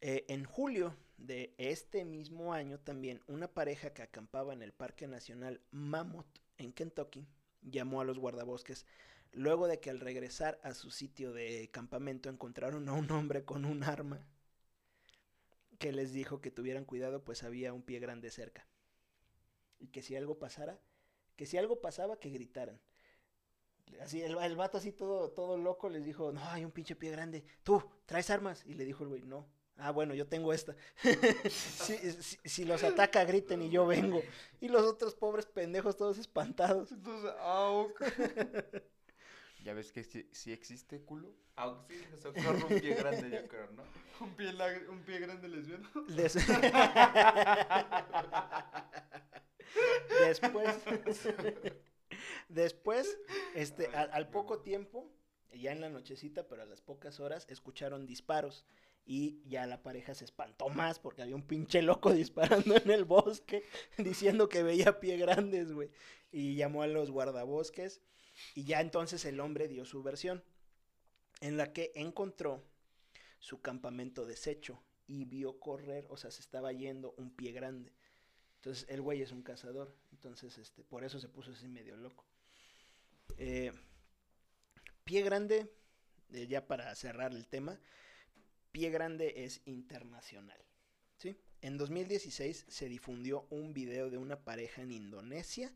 Eh, 0.00 0.24
en 0.28 0.44
julio 0.44 0.96
de 1.18 1.54
este 1.58 2.06
mismo 2.06 2.54
año 2.54 2.78
también 2.78 3.20
una 3.26 3.46
pareja 3.48 3.92
que 3.92 4.02
acampaba 4.02 4.54
en 4.54 4.62
el 4.62 4.72
Parque 4.72 5.06
Nacional 5.06 5.60
Mammoth 5.70 6.38
en 6.56 6.72
Kentucky 6.72 7.26
llamó 7.62 8.00
a 8.00 8.04
los 8.04 8.18
guardabosques 8.18 8.86
luego 9.32 9.66
de 9.66 9.80
que 9.80 9.90
al 9.90 10.00
regresar 10.00 10.60
a 10.62 10.72
su 10.72 10.90
sitio 10.90 11.32
de 11.32 11.68
campamento 11.72 12.30
encontraron 12.30 12.88
a 12.88 12.92
un 12.92 13.10
hombre 13.10 13.44
con 13.44 13.64
un 13.64 13.82
arma 13.82 14.24
que 15.78 15.92
les 15.92 16.12
dijo 16.12 16.40
que 16.40 16.52
tuvieran 16.52 16.84
cuidado 16.84 17.24
pues 17.24 17.42
había 17.42 17.72
un 17.72 17.82
pie 17.82 17.98
grande 17.98 18.30
cerca 18.30 18.66
y 19.80 19.88
que 19.88 20.02
si 20.02 20.16
algo 20.16 20.38
pasara, 20.38 20.80
que 21.38 21.46
si 21.46 21.56
algo 21.58 21.80
pasaba 21.80 22.20
que 22.20 22.30
gritaran. 22.30 22.78
Así 24.02 24.20
el, 24.22 24.36
el 24.38 24.56
vato 24.56 24.78
así 24.78 24.92
todo 24.92 25.30
todo 25.30 25.56
loco 25.56 25.88
les 25.88 26.04
dijo, 26.04 26.32
"No, 26.32 26.44
hay 26.50 26.64
un 26.64 26.70
pinche 26.70 26.94
pie 26.94 27.10
grande. 27.10 27.44
Tú, 27.62 27.82
¿traes 28.06 28.30
armas?" 28.30 28.64
Y 28.66 28.74
le 28.74 28.84
dijo 28.84 29.02
el 29.02 29.08
güey, 29.08 29.22
"No." 29.22 29.46
Ah, 29.76 29.92
bueno, 29.92 30.12
yo 30.14 30.26
tengo 30.26 30.52
esta. 30.52 30.74
si, 31.50 31.96
si- 32.22 32.38
si 32.44 32.64
los 32.64 32.82
ataca, 32.84 33.24
griten 33.24 33.62
y 33.62 33.70
yo 33.70 33.86
vengo. 33.86 34.20
Y 34.60 34.68
los 34.68 34.82
otros 34.82 35.14
pobres 35.14 35.46
pendejos 35.46 35.96
todos 35.96 36.18
espantados. 36.18 36.90
Entonces, 36.92 37.30
au. 37.40 37.92
¿Ya 39.68 39.74
ves 39.74 39.92
que 39.92 40.02
sí, 40.02 40.26
sí 40.32 40.50
existe 40.50 41.02
culo? 41.02 41.30
Aunque 41.56 41.98
sí, 41.98 42.04
se 42.22 42.28
ocurre 42.28 42.64
un 42.64 42.80
pie 42.80 42.94
grande, 42.94 43.30
yo 43.30 43.46
creo, 43.48 43.70
¿no? 43.72 43.82
Un 44.24 44.34
pie, 44.34 44.50
lag- 44.54 44.88
un 44.88 45.00
pie 45.02 45.18
grande 45.20 45.46
lesbiano. 45.46 45.86
Des- 46.08 46.34
Después, 50.26 50.74
después, 52.48 53.18
este, 53.54 53.88
al, 53.88 54.10
al 54.14 54.30
poco 54.30 54.60
tiempo, 54.60 55.12
ya 55.52 55.72
en 55.72 55.82
la 55.82 55.90
nochecita, 55.90 56.48
pero 56.48 56.62
a 56.62 56.66
las 56.66 56.80
pocas 56.80 57.20
horas, 57.20 57.46
escucharon 57.50 58.06
disparos 58.06 58.64
y 59.04 59.42
ya 59.46 59.66
la 59.66 59.82
pareja 59.82 60.14
se 60.14 60.24
espantó 60.24 60.70
más 60.70 60.98
porque 60.98 61.20
había 61.22 61.36
un 61.36 61.46
pinche 61.46 61.82
loco 61.82 62.12
disparando 62.14 62.74
en 62.76 62.90
el 62.90 63.04
bosque 63.04 63.62
diciendo 63.98 64.48
que 64.48 64.62
veía 64.62 64.98
pie 65.00 65.18
grandes, 65.18 65.72
güey. 65.72 65.90
Y 66.32 66.56
llamó 66.56 66.82
a 66.82 66.86
los 66.86 67.10
guardabosques 67.10 68.00
y 68.54 68.64
ya 68.64 68.80
entonces 68.80 69.24
el 69.24 69.40
hombre 69.40 69.68
dio 69.68 69.84
su 69.84 70.02
versión 70.02 70.42
en 71.40 71.56
la 71.56 71.72
que 71.72 71.92
encontró 71.94 72.64
su 73.38 73.60
campamento 73.60 74.26
deshecho 74.26 74.82
y 75.06 75.24
vio 75.24 75.58
correr, 75.60 76.06
o 76.10 76.16
sea, 76.16 76.30
se 76.30 76.40
estaba 76.40 76.72
yendo 76.72 77.14
un 77.16 77.30
pie 77.30 77.52
grande. 77.52 77.92
Entonces, 78.56 78.86
el 78.88 79.00
güey 79.00 79.22
es 79.22 79.30
un 79.32 79.42
cazador, 79.42 79.96
entonces, 80.10 80.58
este, 80.58 80.82
por 80.82 81.04
eso 81.04 81.20
se 81.20 81.28
puso 81.28 81.52
así 81.52 81.68
medio 81.68 81.96
loco. 81.96 82.24
Eh, 83.36 83.72
pie 85.04 85.22
grande, 85.22 85.72
eh, 86.32 86.46
ya 86.48 86.66
para 86.66 86.94
cerrar 86.94 87.32
el 87.32 87.46
tema, 87.46 87.80
Pie 88.72 88.90
Grande 88.90 89.44
es 89.44 89.62
internacional, 89.64 90.60
¿sí? 91.16 91.36
En 91.62 91.78
2016 91.78 92.66
se 92.68 92.88
difundió 92.88 93.46
un 93.50 93.72
video 93.72 94.10
de 94.10 94.18
una 94.18 94.44
pareja 94.44 94.82
en 94.82 94.92
Indonesia 94.92 95.72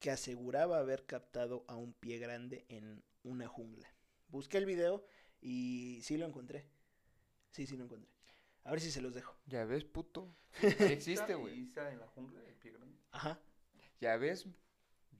que 0.00 0.10
aseguraba 0.10 0.78
haber 0.78 1.06
captado 1.06 1.64
a 1.68 1.76
un 1.76 1.92
pie 1.92 2.18
grande 2.18 2.64
en 2.68 3.02
una 3.22 3.48
jungla. 3.48 3.88
Busqué 4.28 4.58
el 4.58 4.66
video 4.66 5.04
y 5.40 6.00
sí 6.02 6.16
lo 6.16 6.26
encontré. 6.26 6.66
Sí, 7.50 7.66
sí 7.66 7.76
lo 7.76 7.84
encontré. 7.84 8.10
A 8.64 8.70
ver 8.70 8.80
si 8.80 8.90
se 8.90 9.00
los 9.00 9.14
dejo. 9.14 9.34
¿Ya 9.46 9.64
ves, 9.64 9.84
puto? 9.84 10.34
Sí 10.60 10.84
existe, 10.84 11.32
¿Y 11.32 11.36
güey. 11.36 11.62
está 11.62 11.90
en 11.92 12.00
la 12.00 12.06
jungla 12.08 12.40
el 12.46 12.54
pie 12.56 12.72
grande? 12.72 12.98
Ajá, 13.12 13.40
¿Ya 14.00 14.16
ves? 14.16 14.46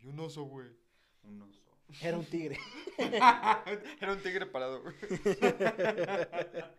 Y 0.00 0.06
un 0.06 0.20
oso, 0.20 0.42
güey. 0.44 0.70
Un 1.22 1.42
oso. 1.42 1.62
era 2.02 2.16
un 2.18 2.24
tigre. 2.24 2.58
Era 2.98 4.12
un 4.12 4.22
tigre 4.22 4.46
parado, 4.46 4.82
güey. 4.82 4.94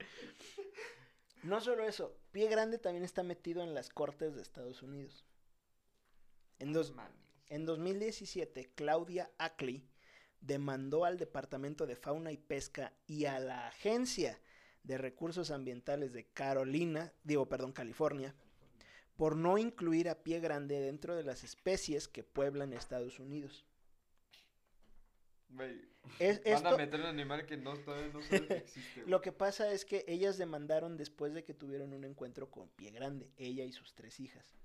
No 1.44 1.62
solo 1.62 1.86
eso, 1.86 2.18
Pie 2.32 2.50
Grande 2.50 2.78
también 2.80 3.04
está 3.06 3.24
metido 3.24 3.64
en 3.64 3.74
las 3.74 3.90
cortes 3.90 4.36
de 4.36 4.42
Estados 4.42 4.84
Unidos. 4.84 5.26
En, 6.60 6.74
dos, 6.74 6.94
en 7.50 7.66
2017, 7.66 8.72
Claudia 8.76 9.32
Ackley 9.38 9.84
demandó 10.42 11.06
al 11.06 11.18
Departamento 11.18 11.86
de 11.86 11.96
Fauna 11.96 12.32
y 12.32 12.38
Pesca 12.38 12.94
y 13.08 13.26
a 13.26 13.40
la 13.40 13.68
Agencia 13.68 14.40
de 14.84 14.98
Recursos 14.98 15.52
Ambientales 15.52 16.14
de 16.14 16.26
Carolina, 16.26 17.12
digo, 17.24 17.48
perdón, 17.50 17.74
California, 17.74 18.34
por 19.18 19.36
no 19.36 19.58
incluir 19.58 20.08
a 20.10 20.24
Pie 20.24 20.40
Grande 20.40 20.80
dentro 20.80 21.16
de 21.16 21.24
las 21.24 21.44
especies 21.44 22.08
que 22.08 22.24
pueblan 22.24 22.72
Estados 22.72 23.20
Unidos. 23.20 23.66
Es, 26.20 26.42
Van 26.64 26.68
a 26.74 26.78
meter 26.78 27.00
un 27.00 27.08
animal 27.08 27.46
que 27.46 27.58
no, 27.58 27.76
todavía 27.78 28.08
no 28.14 28.22
sabe 28.22 28.48
que 28.48 28.58
existe. 28.58 29.04
Lo 29.08 29.22
que 29.22 29.32
pasa 29.32 29.72
es 29.72 29.84
que 29.84 30.06
ellas 30.08 30.38
demandaron 30.38 30.96
después 30.96 31.34
de 31.34 31.44
que 31.44 31.54
tuvieron 31.54 31.94
un 31.94 32.06
encuentro 32.06 32.50
con 32.50 32.70
Pie 32.70 32.92
Grande, 32.92 33.32
ella 33.38 33.66
y 33.66 33.72
sus 33.72 33.94
tres 33.96 34.20
hijas. 34.20 34.56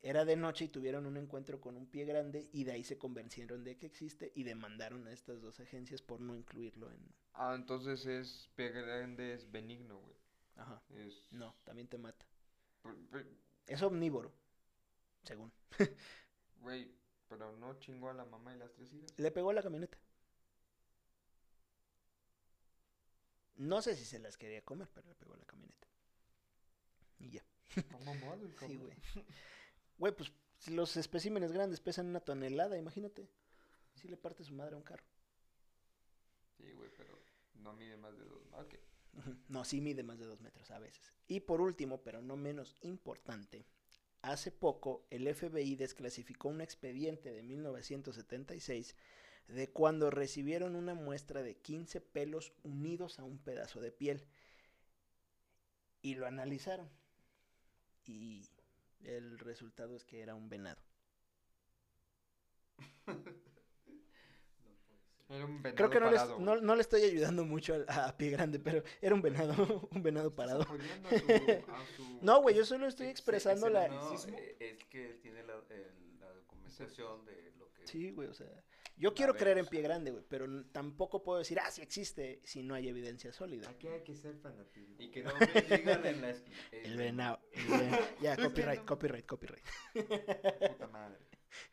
Era 0.00 0.24
de 0.24 0.36
noche 0.36 0.66
y 0.66 0.68
tuvieron 0.68 1.06
un 1.06 1.16
encuentro 1.16 1.60
con 1.60 1.76
un 1.76 1.86
pie 1.86 2.04
grande 2.04 2.48
y 2.52 2.64
de 2.64 2.72
ahí 2.72 2.84
se 2.84 2.98
convencieron 2.98 3.64
de 3.64 3.76
que 3.76 3.86
existe 3.86 4.30
y 4.34 4.44
demandaron 4.44 5.06
a 5.08 5.12
estas 5.12 5.40
dos 5.42 5.58
agencias 5.60 6.02
por 6.02 6.20
no 6.20 6.36
incluirlo 6.36 6.90
en... 6.92 7.00
Ah, 7.34 7.54
entonces 7.56 8.06
es 8.06 8.48
pie 8.54 8.70
grande, 8.70 9.34
es 9.34 9.50
benigno, 9.50 9.98
güey. 9.98 10.16
Ajá. 10.56 10.82
Es... 10.90 11.32
No, 11.32 11.54
también 11.64 11.88
te 11.88 11.98
mata. 11.98 12.24
Pe- 12.82 12.94
pe- 13.10 13.26
Es 13.66 13.82
omnívoro, 13.82 14.32
según. 15.22 15.52
Güey, 16.60 16.90
pero 17.28 17.56
no 17.56 17.78
chingó 17.78 18.08
a 18.10 18.14
la 18.14 18.24
mamá 18.24 18.54
y 18.54 18.58
las 18.58 18.72
tres 18.72 18.92
hijas. 18.92 19.12
Le 19.16 19.30
pegó 19.30 19.50
a 19.50 19.54
la 19.54 19.62
camioneta. 19.62 19.96
No 23.56 23.82
sé 23.82 23.94
si 23.96 24.04
se 24.04 24.18
las 24.18 24.36
quería 24.36 24.62
comer, 24.64 24.88
pero 24.94 25.08
le 25.08 25.14
pegó 25.14 25.34
a 25.34 25.36
la 25.36 25.44
camioneta. 25.44 25.86
Y 27.18 27.30
ya. 27.30 27.42
Está 27.74 27.98
mamado 27.98 28.44
el 28.46 28.50
Sí, 28.52 28.56
cabrón. 28.56 28.78
güey. 28.78 28.96
Güey, 29.98 30.14
pues 30.14 30.32
si 30.58 30.72
los 30.72 30.96
especímenes 30.96 31.52
grandes 31.52 31.80
pesan 31.80 32.06
una 32.06 32.20
tonelada, 32.20 32.78
imagínate. 32.78 33.28
Si 33.94 34.08
le 34.08 34.16
parte 34.16 34.44
su 34.44 34.54
madre 34.54 34.74
a 34.74 34.78
un 34.78 34.84
carro. 34.84 35.04
Sí, 36.56 36.72
güey, 36.72 36.90
pero 36.96 37.18
no 37.54 37.72
mide 37.72 37.96
más 37.96 38.16
de 38.16 38.24
dos. 38.24 38.42
Ok. 38.52 38.74
No, 39.48 39.64
sí 39.64 39.80
mide 39.80 40.02
más 40.02 40.18
de 40.18 40.26
dos 40.26 40.40
metros 40.40 40.70
a 40.70 40.78
veces. 40.78 41.12
Y 41.26 41.40
por 41.40 41.60
último, 41.60 42.02
pero 42.02 42.22
no 42.22 42.36
menos 42.36 42.76
importante, 42.82 43.66
hace 44.22 44.52
poco 44.52 45.06
el 45.10 45.32
FBI 45.32 45.76
desclasificó 45.76 46.48
un 46.48 46.60
expediente 46.60 47.32
de 47.32 47.42
1976 47.42 48.94
de 49.48 49.70
cuando 49.70 50.10
recibieron 50.10 50.76
una 50.76 50.94
muestra 50.94 51.42
de 51.42 51.56
15 51.56 52.00
pelos 52.00 52.52
unidos 52.62 53.18
a 53.18 53.24
un 53.24 53.38
pedazo 53.38 53.80
de 53.80 53.92
piel. 53.92 54.24
Y 56.02 56.14
lo 56.14 56.26
analizaron. 56.26 56.88
Y 58.04 58.48
el 59.04 59.38
resultado 59.38 59.94
es 59.96 60.04
que 60.04 60.20
era 60.20 60.34
un 60.34 60.48
venado. 60.48 60.80
Era 65.30 65.44
un 65.44 65.62
venado 65.62 65.76
Creo 65.76 65.90
que 65.90 66.00
no, 66.00 66.10
les- 66.10 66.20
parado, 66.20 66.38
no, 66.40 66.52
güey. 66.52 66.62
no 66.64 66.74
le 66.74 66.80
estoy 66.80 67.02
ayudando 67.02 67.44
mucho 67.44 67.84
a, 67.88 68.06
a 68.06 68.16
pie 68.16 68.30
grande, 68.30 68.58
pero 68.58 68.82
era 69.02 69.14
un 69.14 69.20
venado, 69.20 69.88
un 69.92 70.02
venado 70.02 70.34
parado. 70.34 70.62
apoyando 70.62 71.08
a 71.08 71.18
su- 71.18 71.70
a 71.70 71.86
su- 71.96 72.18
No, 72.22 72.40
güey, 72.40 72.54
yo 72.56 72.64
solo 72.64 72.86
estoy 72.86 73.08
expresando 73.08 73.66
ese 73.66 73.74
la... 73.74 73.88
No, 73.88 73.94
narcisismo. 73.94 74.38
es 74.58 74.84
que 74.84 75.10
él 75.10 75.20
tiene 75.20 75.42
la, 75.42 75.54
el- 75.68 76.18
la 76.18 76.32
documentación 76.32 77.24
de 77.26 77.52
lo 77.58 77.70
que... 77.74 77.86
Sí, 77.86 78.10
güey, 78.12 78.28
o 78.28 78.34
sea, 78.34 78.46
yo 78.98 79.14
quiero 79.14 79.32
ver, 79.32 79.40
creer 79.42 79.58
en 79.58 79.66
pie 79.66 79.80
grande, 79.82 80.10
güey, 80.10 80.24
pero 80.28 80.46
tampoco 80.72 81.22
puedo 81.22 81.38
decir, 81.38 81.58
ah, 81.60 81.70
sí 81.70 81.80
existe, 81.82 82.40
si 82.44 82.62
no 82.62 82.74
hay 82.74 82.88
evidencia 82.88 83.32
sólida. 83.32 83.68
Aquí 83.70 83.86
hay 83.88 84.02
que 84.02 84.14
ser 84.14 84.36
fanatismo. 84.38 84.96
Y 84.98 85.10
que 85.10 85.22
no 85.22 85.32
me 85.38 85.46
digan 85.76 86.04
en 86.06 86.20
la 86.22 86.30
esquina. 86.30 86.56
El 86.72 86.96
venado, 86.96 87.40
el. 87.52 87.90
Ya, 88.20 88.36
copyright, 88.76 88.84
copyright, 88.84 89.26
copyright. 89.26 89.64
Puta 89.94 90.88
madre. 90.88 91.18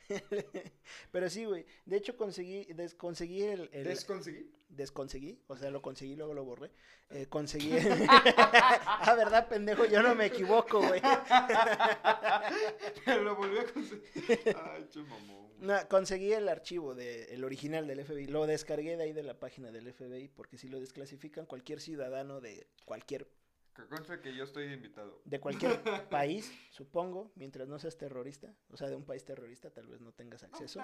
Pero 1.11 1.29
sí, 1.29 1.43
güey, 1.45 1.65
de 1.85 1.97
hecho 1.97 2.15
conseguí, 2.15 2.63
des- 2.73 2.95
conseguí 2.95 3.41
el... 3.43 3.69
el- 3.73 3.83
¿Desconseguí? 3.83 4.51
desconseguí, 4.69 5.41
o 5.47 5.57
sea, 5.57 5.69
lo 5.69 5.81
conseguí, 5.81 6.15
luego 6.15 6.33
lo 6.33 6.43
borré. 6.43 6.71
Eh, 7.09 7.27
conseguí... 7.27 7.71
ah, 8.09 9.13
¿verdad, 9.17 9.47
pendejo? 9.47 9.85
Yo 9.85 10.01
no 10.01 10.15
me 10.15 10.25
equivoco, 10.27 10.81
güey. 10.81 11.01
Pero 13.05 13.23
lo 13.23 13.35
volví 13.35 13.57
a 13.59 13.65
conseguir. 13.65 14.55
Ay, 14.55 14.87
che 14.89 14.99
mamón. 15.01 15.27
güey. 15.27 15.44
No, 15.59 15.75
conseguí 15.89 16.33
el 16.33 16.49
archivo 16.49 16.95
de, 16.95 17.25
el 17.33 17.43
original 17.43 17.87
del 17.87 18.03
FBI. 18.03 18.27
Lo 18.27 18.45
descargué 18.45 18.97
de 18.97 19.03
ahí 19.03 19.13
de 19.13 19.23
la 19.23 19.39
página 19.39 19.71
del 19.71 19.91
FBI 19.93 20.27
porque 20.29 20.57
si 20.57 20.67
lo 20.67 20.79
desclasifican 20.79 21.45
cualquier 21.45 21.79
ciudadano 21.81 22.41
de 22.41 22.67
cualquier 22.85 23.27
Que 23.73 23.85
conste 23.87 24.19
que 24.21 24.35
yo 24.35 24.43
estoy 24.43 24.71
invitado. 24.71 25.21
de 25.25 25.39
cualquier 25.39 25.81
país, 26.09 26.51
supongo, 26.71 27.31
mientras 27.35 27.67
no 27.67 27.79
seas 27.79 27.97
terrorista, 27.97 28.55
o 28.69 28.77
sea, 28.77 28.89
de 28.89 28.95
un 28.95 29.05
país 29.05 29.23
terrorista, 29.25 29.69
tal 29.71 29.87
vez 29.87 30.01
no 30.01 30.11
tengas 30.13 30.43
acceso. 30.43 30.79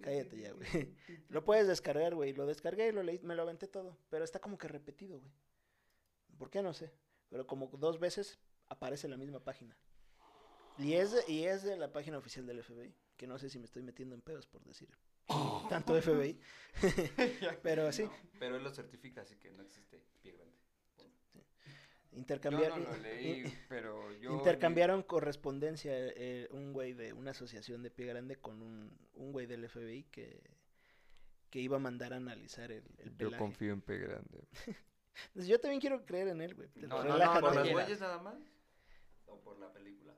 Cállate 0.00 0.38
ya, 0.38 0.52
güey. 0.52 0.94
Lo 1.28 1.44
puedes 1.44 1.66
descargar, 1.66 2.14
güey. 2.14 2.32
Lo 2.32 2.46
descargué 2.46 2.88
y 2.88 2.92
lo 2.92 3.02
leí, 3.02 3.20
me 3.20 3.34
lo 3.34 3.42
aventé 3.42 3.68
todo, 3.68 3.98
pero 4.10 4.24
está 4.24 4.38
como 4.40 4.58
que 4.58 4.68
repetido, 4.68 5.18
güey. 5.20 5.32
¿Por 6.38 6.50
qué 6.50 6.62
no 6.62 6.72
sé? 6.72 6.92
Pero 7.28 7.46
como 7.46 7.68
dos 7.68 7.98
veces 7.98 8.38
aparece 8.66 9.08
la 9.08 9.16
misma 9.16 9.40
página. 9.40 9.76
Y 10.78 10.94
es, 10.94 11.12
de, 11.12 11.32
y 11.32 11.44
es 11.44 11.62
de 11.62 11.76
la 11.76 11.92
página 11.92 12.18
oficial 12.18 12.46
del 12.46 12.62
FBI, 12.62 12.94
que 13.16 13.26
no 13.26 13.38
sé 13.38 13.48
si 13.48 13.58
me 13.58 13.64
estoy 13.64 13.82
metiendo 13.82 14.14
en 14.14 14.22
pedos 14.22 14.46
por 14.46 14.64
decir 14.64 14.88
tanto 15.68 16.00
FBI. 16.00 16.38
Pero 17.62 17.92
sí, 17.92 18.08
Pero 18.38 18.56
él 18.56 18.64
lo 18.64 18.70
certifica, 18.70 19.22
así 19.22 19.36
que 19.36 19.50
no 19.50 19.62
existe 19.62 20.00
pie 20.22 20.32
grande. 20.32 20.54
Yo 22.12 22.18
intercambiar, 22.18 22.70
no 22.78 22.92
lo 22.92 22.96
leí, 22.98 23.52
pero 23.68 24.12
yo... 24.12 24.34
intercambiaron 24.34 25.02
correspondencia 25.02 25.92
eh, 25.94 26.46
un 26.52 26.72
güey 26.72 26.92
de 26.92 27.12
una 27.12 27.32
asociación 27.32 27.82
de 27.82 27.90
pie 27.90 28.06
grande 28.06 28.36
con 28.36 28.62
un, 28.62 28.96
un 29.14 29.32
güey 29.32 29.46
del 29.46 29.68
FBI 29.68 30.04
que, 30.04 30.40
que 31.50 31.58
iba 31.58 31.76
a 31.76 31.80
mandar 31.80 32.12
a 32.12 32.16
analizar 32.16 32.70
el, 32.70 32.84
el 32.98 33.10
Yo 33.10 33.16
pelaje. 33.16 33.38
confío 33.38 33.72
en 33.72 33.80
P 33.80 33.98
grande. 33.98 34.46
Entonces, 35.26 35.48
yo 35.48 35.60
también 35.60 35.80
quiero 35.80 36.04
creer 36.04 36.28
en 36.28 36.40
él, 36.40 36.54
güey. 36.54 36.68
No, 36.76 37.02
no, 37.02 37.18
no. 37.18 37.40
¿Por 37.40 37.54
las 37.56 37.72
huellas 37.72 38.00
nada 38.00 38.18
más? 38.18 38.36
¿O 39.26 39.40
por 39.40 39.58
la 39.58 39.72
película? 39.72 40.14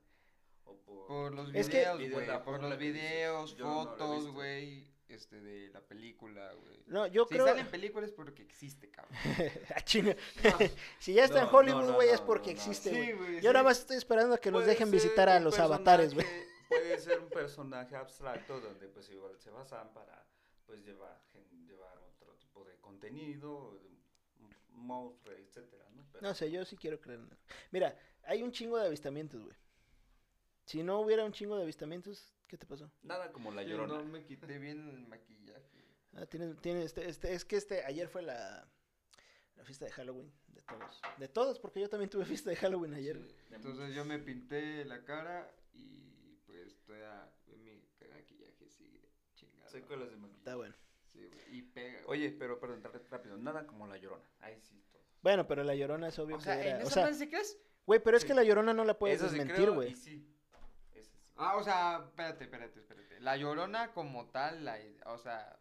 ¿O 0.67 0.77
por...? 0.83 1.07
Por 1.07 1.33
los 1.35 1.55
Es 1.55 1.69
que- 1.69 1.79
videos, 1.79 1.99
Video 1.99 2.15
güey. 2.15 2.45
Por 2.45 2.63
los 2.63 2.79
videos, 2.79 3.57
fotos, 3.57 4.29
güey. 4.33 4.95
Este, 5.09 5.41
de 5.41 5.71
la 5.71 5.81
película, 5.81 6.53
güey. 6.55 6.83
No, 6.89 7.07
yo 7.07 7.27
si 7.29 7.35
creo. 7.35 7.47
salen 7.47 7.69
películas 7.69 8.11
es 8.11 8.15
porque 8.15 8.43
existe, 8.43 8.91
cabrón. 8.91 9.17
Ah, 9.77 9.81
chinga. 9.83 10.17
si 10.99 11.15
ya 11.15 11.25
está 11.25 11.39
en 11.43 11.47
No, 11.47 11.53
Hollywood, 11.53 11.93
güey, 11.95 12.09
no, 12.09 12.15
es 12.15 12.21
porque 12.21 12.53
no, 12.53 12.57
no. 12.57 12.63
existe, 12.63 12.91
güey. 12.91 13.13
güey. 13.13 13.41
Yo 13.41 13.53
nada 13.53 13.63
más 13.65 13.79
estoy 13.79 13.97
esperando 13.99 14.35
a 14.35 14.39
que 14.39 14.51
nos 14.51 14.67
dejen 14.67 14.91
visitar 14.91 15.29
a 15.29 15.39
los 15.39 15.59
avatares, 15.61 16.13
güey. 16.13 16.27
Puede 16.69 16.99
ser 16.99 17.21
un 17.21 17.29
personaje 17.29 17.95
abstracto 17.95 18.61
donde 18.61 18.89
pues 18.89 19.09
igual 19.11 19.39
se 19.39 19.51
basan 19.51 19.95
para 19.95 20.27
pues 20.67 20.85
llevar, 20.85 21.23
llevar 21.69 21.97
otro 21.99 22.35
tipo 22.35 22.65
de 22.65 22.77
contenido, 22.81 23.79
monstruo, 24.73 25.35
etcétera, 25.37 25.85
¿no? 25.95 26.05
Pero- 26.13 26.23
No 26.27 26.35
sé, 26.35 26.51
yo 26.51 26.65
sí 26.65 26.77
quiero 26.77 27.01
creer 27.01 27.21
en 27.21 27.27
él. 27.31 27.39
Mira, 27.71 27.97
hay 28.25 28.43
un 28.43 28.51
chingo 28.51 28.77
de 28.79 28.87
avistamientos, 28.89 29.41
güey. 29.45 29.57
Si 30.67 30.83
no 30.83 31.01
hubiera 31.01 31.25
un 31.25 31.33
chingo 31.33 31.57
de 31.57 31.63
avistamientos, 31.63 32.35
¿qué 32.49 32.59
te 32.59 32.67
pasó? 32.67 32.91
Nada 33.03 33.33
como 33.33 33.51
la 33.53 33.63
Yo 33.63 33.77
llorona. 33.77 33.99
no 33.99 34.05
me 34.05 34.25
quité 34.25 34.59
bien 34.59 34.89
el 34.91 35.07
maquillaje. 35.07 35.85
Ah, 36.15 36.27
tienes, 36.27 36.61
tienes, 36.61 36.87
este, 36.87 37.09
este, 37.09 37.33
es 37.35 37.45
que 37.45 37.57
este, 37.57 37.85
ayer 37.85 38.09
fue 38.09 38.23
la, 38.23 38.69
la 39.55 39.65
fiesta 39.65 39.85
de 39.85 39.93
Halloween 39.93 40.33
de 40.49 40.63
todos. 40.63 41.01
De 41.19 41.29
todos, 41.29 41.59
porque 41.61 41.81
yo 41.81 41.89
también 41.89 42.11
tuve 42.11 42.25
fiesta 42.25 42.51
de 42.51 42.57
Halloween 42.57 42.95
ayer. 42.95 43.17
Sí, 43.49 43.55
Entonces 43.55 43.95
yo 43.95 44.05
me 44.05 44.19
pinté 44.19 44.85
la 44.85 45.05
cara 45.05 45.51
y 45.73 46.37
pues 46.47 46.83
todavía 46.85 47.31
mi 47.59 47.81
maquillaje 48.13 48.69
sigue 48.69 49.09
chingado. 49.35 49.71
Secuelas 49.71 50.11
de 50.11 50.17
maquillaje. 50.17 50.39
Está 50.41 50.57
bueno. 50.57 50.75
Sí, 51.13 51.21
güey. 51.33 51.59
Y 51.59 51.63
pega. 51.63 52.01
Oye, 52.07 52.31
pero 52.33 52.59
perdón, 52.59 52.83
rápido, 53.11 53.37
nada 53.37 53.67
como 53.69 53.87
la 53.87 53.99
llorona. 53.99 54.25
Ahí 54.41 54.61
sí 54.61 54.83
todo. 54.91 55.03
Bueno, 55.23 55.47
pero 55.47 55.63
la 55.63 55.77
llorona 55.77 56.09
es 56.09 56.19
obvio 56.19 56.37
o 56.37 56.41
sea, 56.41 56.57
que 56.61 56.69
era. 56.69 56.77
¿en 56.79 56.83
O 56.83 56.87
esa 56.87 56.95
sea, 56.95 57.03
madre 57.05 57.15
sí 57.19 57.29
crees? 57.29 57.57
güey, 57.87 58.03
pero 58.03 58.17
es 58.17 58.23
Sí. 58.25 58.29
que 58.29 58.35
la 58.35 58.43
llorona 58.43 58.73
no 58.75 58.85
la 58.85 58.99
puedes 58.99 59.19
Eso 59.21 59.27
desmentir, 59.27 59.57
creo, 59.57 59.75
güey. 59.75 59.95
sí. 59.95 60.33
Ah, 61.37 61.57
o 61.57 61.63
sea, 61.63 62.03
espérate, 62.07 62.45
espérate, 62.45 62.81
espérate. 62.81 63.21
La 63.21 63.37
llorona 63.37 63.93
como 63.93 64.27
tal, 64.31 64.65
la, 64.65 64.79
o 65.07 65.19
sea, 65.19 65.59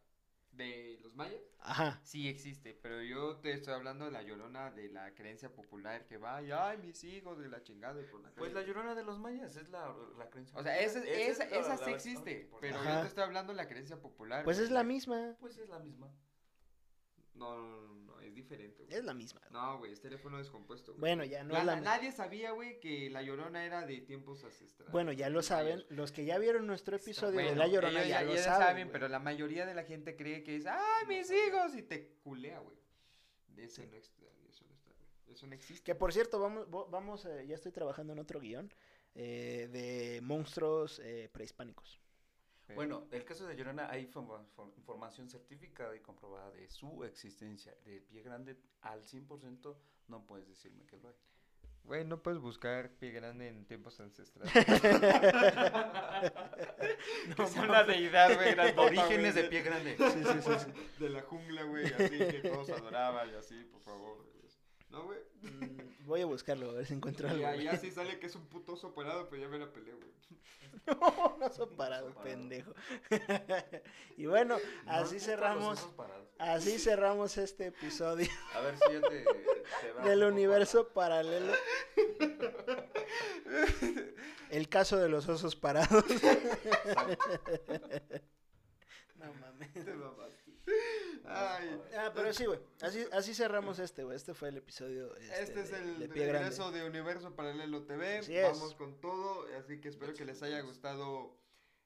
de 0.51 0.97
los 1.03 1.13
mayas, 1.15 1.41
Ajá. 1.59 1.99
sí 2.01 2.29
existe, 2.29 2.73
pero 2.81 3.01
yo 3.01 3.37
te 3.37 3.51
estoy 3.51 3.73
hablando 3.73 4.05
de 4.05 4.11
la 4.11 4.21
llorona 4.23 4.71
de 4.71 4.87
la 4.89 5.13
creencia 5.13 5.51
popular 5.53 6.05
que 6.05 6.17
va 6.17 6.41
y, 6.41 6.51
ay, 6.51 6.77
mis 6.77 7.03
hijos 7.03 7.37
de 7.39 7.49
la 7.49 7.61
chingada 7.61 7.99
y 7.99 8.05
por 8.05 8.21
la 8.21 8.29
Pues 8.31 8.53
calle". 8.53 8.61
la 8.61 8.67
llorona 8.67 8.95
de 8.95 9.03
los 9.03 9.19
mayas 9.19 9.55
es 9.57 9.69
la, 9.69 9.93
la 10.17 10.29
creencia. 10.29 10.57
O 10.57 10.63
sea, 10.63 10.79
esa, 10.79 11.03
Esa 11.03 11.77
sí 11.77 11.91
existe, 11.91 12.49
pero 12.61 12.77
Ajá. 12.77 12.95
yo 12.95 13.01
te 13.01 13.07
estoy 13.07 13.23
hablando 13.25 13.51
de 13.51 13.57
la 13.57 13.67
creencia 13.67 13.99
popular. 14.01 14.45
Pues 14.45 14.59
es 14.59 14.71
la 14.71 14.83
misma. 14.83 15.35
Pues 15.41 15.57
es 15.57 15.67
la 15.67 15.79
misma. 15.79 16.09
No, 17.35 17.57
no, 17.57 17.81
no, 17.81 17.93
no, 18.05 18.21
es 18.21 18.33
diferente, 18.33 18.83
güey. 18.85 18.97
Es 18.97 19.03
la 19.03 19.13
misma. 19.13 19.41
No, 19.51 19.77
güey, 19.77 19.91
es 19.91 19.99
teléfono 20.01 20.37
descompuesto. 20.37 20.91
güey. 20.93 20.99
Bueno, 21.01 21.23
ya 21.25 21.43
no 21.43 21.53
La- 21.53 21.59
es 21.59 21.65
la 21.65 21.81
Nadie 21.81 22.11
sabía, 22.11 22.51
güey, 22.51 22.79
que 22.79 23.09
la 23.09 23.21
llorona 23.21 23.65
era 23.65 23.85
de 23.85 23.99
tiempos 24.01 24.43
ancestrales. 24.43 24.91
Bueno, 24.91 25.11
ya 25.11 25.29
lo 25.29 25.41
saben. 25.43 25.85
Los 25.89 26.11
que 26.11 26.25
ya 26.25 26.37
vieron 26.37 26.65
nuestro 26.65 26.95
episodio 26.95 27.39
de 27.39 27.55
La 27.55 27.67
Llorona 27.67 27.99
ellos 28.03 28.09
ya, 28.09 28.21
lo 28.23 28.37
saben. 28.37 28.87
güey. 28.87 28.91
pero 28.93 29.07
la 29.09 29.19
mayoría 29.19 29.65
de 29.65 29.73
la 29.75 29.83
gente 29.83 30.15
cree 30.15 30.43
que 30.43 30.55
es, 30.55 30.65
¡ay, 30.65 31.05
mis 31.07 31.29
hijos! 31.29 31.75
Y 31.75 31.83
te 31.83 32.15
culea, 32.23 32.59
güey. 32.59 32.77
Eso 33.57 33.83
no 33.85 33.95
está, 33.97 34.25
eso 34.49 34.65
no 34.67 34.73
está, 34.73 34.91
güey. 34.91 35.33
Eso 35.33 35.47
no 35.47 35.53
existe. 35.55 35.83
Que 35.83 35.95
por 35.95 36.11
cierto, 36.13 36.39
vamos, 36.39 36.69
vamos 36.89 37.25
eh, 37.25 37.45
ya 37.47 37.55
estoy 37.55 37.71
trabajando 37.71 38.13
en 38.13 38.19
otro 38.19 38.39
guion 38.39 38.73
eh, 39.13 39.69
de 39.71 40.21
monstruos 40.21 40.99
eh, 41.03 41.29
prehispánicos. 41.31 41.99
Pero- 42.67 42.75
Bueno, 42.75 43.07
el 43.11 43.23
caso 43.25 43.45
de 43.47 43.55
Llorona 43.55 43.89
hay 43.89 44.03
informa- 44.07 44.43
for- 44.55 44.73
información 44.77 45.29
certificada 45.29 45.95
y 45.95 45.99
comprobada 45.99 46.49
de 46.51 46.67
su 46.69 47.03
existencia. 47.03 47.73
De 47.83 48.01
pie 48.01 48.21
grande 48.23 48.57
al 48.81 49.03
100% 49.03 49.77
no 50.07 50.25
puedes 50.25 50.47
decirme 50.47 50.85
que 50.85 50.97
lo 50.97 51.09
hay. 51.09 51.15
Güey, 51.83 52.03
no 52.03 52.23
puedes 52.23 52.39
buscar 52.39 52.89
pie 52.97 53.11
grande 53.11 53.47
en 53.47 53.65
tiempos 53.65 53.99
ancestrales. 53.99 54.51
No, 57.29 57.35
que 57.35 57.43
es 57.43 57.55
una 57.57 57.83
deidad, 57.83 58.33
güey. 58.35 58.55
Orígenes 58.77 59.35
de 59.35 59.43
pie 59.45 59.61
grande. 59.61 59.95
Sí, 59.97 60.23
sí, 60.23 60.41
sí, 60.41 60.51
sí. 60.59 61.03
De 61.03 61.09
la 61.09 61.21
jungla, 61.21 61.63
güey, 61.63 61.85
así 61.85 62.17
que 62.17 62.41
todos 62.49 62.69
adoraban 62.69 63.29
y 63.31 63.35
así, 63.35 63.63
por 63.65 63.81
favor. 63.81 64.25
Güey. 65.03 65.19
No, 65.41 65.57
güey. 65.59 65.69
Mm, 65.69 66.05
Voy 66.05 66.21
a 66.21 66.25
buscarlo, 66.25 66.69
a 66.69 66.73
ver 66.73 66.85
si 66.85 66.93
encuentro 66.93 67.27
algo. 67.27 67.41
Ya, 67.41 67.55
ya 67.55 67.75
sí 67.77 67.89
sale 67.91 68.19
que 68.19 68.27
es 68.27 68.35
un 68.35 68.45
puto 68.47 68.73
oso 68.73 68.93
parado, 68.93 69.27
pero 69.29 69.41
ya 69.41 69.47
me 69.47 69.57
la 69.59 69.71
peleé, 69.71 69.93
güey. 69.93 70.09
No, 70.87 71.37
no 71.39 71.51
son 71.53 71.75
parados, 71.77 72.13
Son 72.13 72.23
parados. 72.23 72.23
pendejo. 72.23 72.73
y 74.17 74.25
bueno, 74.25 74.57
No 74.85 74.91
así 74.91 75.19
cerramos, 75.19 75.87
así 76.37 76.77
cerramos 76.77 77.37
este 77.37 77.67
episodio 77.67 78.27
A 78.53 78.59
ver 78.59 78.75
si 78.77 78.93
ya 78.93 79.01
te, 79.01 79.23
te 79.23 79.91
va 79.93 80.03
del 80.05 80.23
universo 80.23 80.89
paralelo. 80.89 81.53
El 84.51 84.67
caso 84.69 84.97
de 84.97 85.09
los 85.09 85.27
osos 85.29 85.55
parados. 85.55 86.03
No 89.15 89.33
mames. 89.33 89.73
Te 89.73 89.93
mamaste. 89.93 90.44
Ay. 91.27 91.81
Ah, 91.97 92.11
pero 92.13 92.33
sí, 92.33 92.45
güey. 92.45 92.59
Así, 92.81 93.05
así 93.11 93.33
cerramos 93.33 93.79
este, 93.79 94.03
güey. 94.03 94.15
Este 94.15 94.33
fue 94.33 94.49
el 94.49 94.57
episodio. 94.57 95.15
Este, 95.17 95.41
Este 95.43 95.59
es 95.61 95.71
de- 95.71 95.77
el 95.79 95.99
de 95.99 96.07
pie 96.09 96.23
grande. 96.27 96.39
regreso 96.39 96.71
de 96.71 96.85
Universo 96.85 97.35
Paralelo 97.35 97.83
TV. 97.83 98.19
Así 98.19 98.35
es. 98.35 98.43
Vamos 98.51 98.75
con 98.75 98.99
todo. 99.01 99.45
Así 99.57 99.79
que 99.81 99.89
espero 99.89 100.13
que 100.13 100.25
les 100.25 100.41
haya 100.43 100.61
gustado 100.61 101.37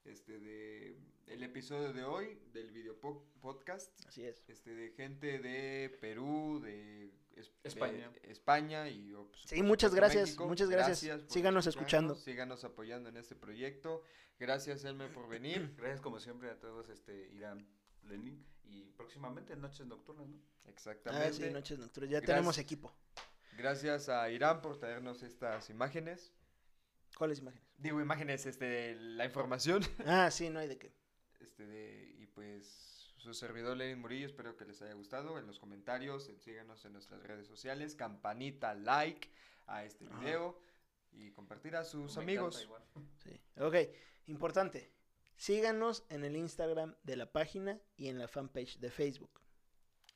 este 0.05 0.39
de 0.39 0.97
el 1.27 1.43
episodio 1.43 1.93
de 1.93 2.03
hoy 2.03 2.39
del 2.53 2.71
video 2.71 2.99
po- 2.99 3.25
podcast. 3.41 3.91
Así 4.07 4.25
es. 4.25 4.43
Este 4.47 4.73
de 4.73 4.91
gente 4.91 5.39
de 5.39 5.95
Perú, 6.01 6.59
de 6.63 7.11
es- 7.35 7.51
España. 7.63 8.09
de 8.23 8.31
España 8.31 8.89
y 8.89 9.13
oh, 9.13 9.27
por 9.27 9.37
Sí, 9.37 9.61
muchas 9.61 9.93
gracias, 9.93 10.23
México. 10.29 10.47
muchas 10.47 10.69
gracias. 10.69 10.99
por 11.21 11.31
Síganos 11.31 11.67
escuchando. 11.67 12.15
Síganos 12.15 12.63
apoyando 12.63 13.09
en 13.09 13.17
este 13.17 13.35
proyecto. 13.35 14.01
Gracias, 14.39 14.83
Elmer, 14.85 15.11
por 15.13 15.27
venir. 15.27 15.73
Gracias 15.77 16.01
como 16.01 16.19
siempre 16.19 16.49
a 16.49 16.57
todos, 16.59 16.89
este, 16.89 17.27
Irán, 17.33 17.67
Lenin, 18.03 18.43
y 18.69 18.91
próximamente 18.91 19.55
Noches 19.55 19.85
Nocturnas, 19.87 20.27
¿no? 20.27 20.39
Exactamente. 20.65 21.27
Ah, 21.27 21.33
sí, 21.33 21.49
noches 21.51 21.79
nocturnas. 21.79 22.11
Ya 22.11 22.19
Gracias. 22.19 22.35
tenemos 22.37 22.57
equipo. 22.57 22.93
Gracias 23.57 24.07
a 24.09 24.29
Irán 24.29 24.61
por 24.61 24.77
traernos 24.77 25.23
estas 25.23 25.69
imágenes. 25.69 26.31
¿Cuáles 27.17 27.39
imágenes? 27.39 27.67
Digo, 27.77 27.99
imágenes, 27.99 28.45
este, 28.45 28.95
la 28.95 29.25
información. 29.25 29.81
Ah, 30.05 30.29
sí, 30.31 30.49
no 30.49 30.59
hay 30.59 30.67
de 30.67 30.77
qué. 30.77 30.93
Este 31.39 31.65
de, 31.65 32.15
y 32.19 32.27
pues 32.27 33.13
su 33.17 33.33
servidor 33.33 33.75
Lenin 33.77 33.99
Murillo, 33.99 34.27
espero 34.27 34.55
que 34.55 34.65
les 34.65 34.81
haya 34.81 34.93
gustado. 34.93 35.39
En 35.39 35.47
los 35.47 35.59
comentarios, 35.59 36.29
en- 36.29 36.39
síganos 36.39 36.85
en 36.85 36.93
nuestras 36.93 37.21
redes 37.23 37.47
sociales, 37.47 37.95
campanita, 37.95 38.75
like 38.75 39.29
a 39.67 39.83
este 39.85 40.05
Ajá. 40.05 40.19
video 40.19 40.61
y 41.11 41.31
compartir 41.31 41.75
a 41.75 41.83
sus 41.83 42.15
Me 42.17 42.23
amigos. 42.23 42.69
Sí. 43.23 43.41
Ok, 43.57 43.75
importante. 44.27 44.91
Síganos 45.39 46.03
en 46.09 46.25
el 46.25 46.35
Instagram 46.35 46.95
de 47.03 47.15
la 47.15 47.31
página 47.31 47.79
y 47.95 48.09
en 48.09 48.19
la 48.19 48.27
fanpage 48.27 48.77
de 48.79 48.91
Facebook. 48.91 49.39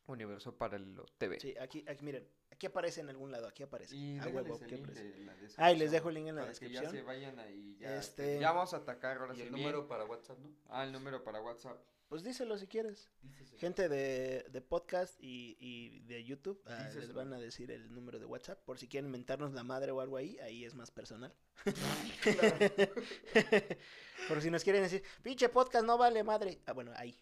Universo 0.06 0.58
Paralelo 0.58 1.06
TV. 1.18 1.40
Sí, 1.40 1.56
aquí, 1.62 1.86
aquí 1.88 2.04
miren. 2.04 2.28
Aquí 2.52 2.66
aparece 2.68 3.00
en 3.00 3.08
algún 3.10 3.32
lado. 3.32 3.48
Aquí 3.48 3.64
aparece. 3.64 3.96
Y 3.96 4.20
Ah, 4.20 4.28
huevo, 4.28 4.56
aquí 4.62 4.76
aparece. 4.76 5.16
Ah, 5.56 5.72
y 5.72 5.78
les 5.78 5.92
dejo 5.92 6.10
el 6.10 6.16
link 6.16 6.28
en 6.28 6.36
la 6.36 6.42
para 6.42 6.52
que 6.54 6.60
descripción. 6.60 6.84
ya 6.84 6.92
se 6.92 7.02
vayan 7.04 7.40
ahí. 7.40 7.78
Ya, 7.80 7.96
Este- 7.96 8.38
ya 8.38 8.52
vamos 8.52 8.74
a 8.74 8.78
atacar 8.78 9.18
ahora 9.18 9.34
sí 9.34 9.44
el 9.44 9.50
bien. 9.50 9.62
número 9.62 9.88
para 9.88 10.04
WhatsApp, 10.04 10.40
¿no? 10.40 10.54
Ah, 10.68 10.84
el 10.84 10.92
número 10.92 11.24
para 11.24 11.42
WhatsApp. 11.42 11.80
Pues 12.13 12.23
díselo 12.23 12.56
si 12.60 12.67
quieres. 12.67 13.10
Gente 13.58 13.89
de, 13.89 14.45
de 14.47 14.62
podcast 14.62 15.19
y, 15.19 15.58
y 15.60 16.02
de 16.02 16.23
YouTube 16.23 16.62
ah, 16.67 16.88
les 16.93 17.12
van 17.12 17.34
a 17.34 17.39
decir 17.39 17.71
el 17.71 17.91
número 17.91 18.19
de 18.19 18.28
WhatsApp 18.28 18.63
por 18.63 18.78
si 18.78 18.88
quieren 18.88 19.10
mentarnos 19.10 19.52
la 19.54 19.63
madre 19.63 19.91
o 19.91 19.99
algo 19.99 20.17
ahí, 20.17 20.38
ahí 20.43 20.63
es 20.63 20.76
más 20.76 20.91
personal. 20.91 21.34
por 24.28 24.43
si 24.43 24.52
nos 24.52 24.63
quieren 24.63 24.84
decir, 24.84 25.02
pinche 25.23 25.49
podcast 25.49 25.88
no 25.88 25.97
vale 25.97 26.23
madre. 26.23 26.62
Ah, 26.67 26.73
bueno, 26.73 26.91
ahí. 26.97 27.17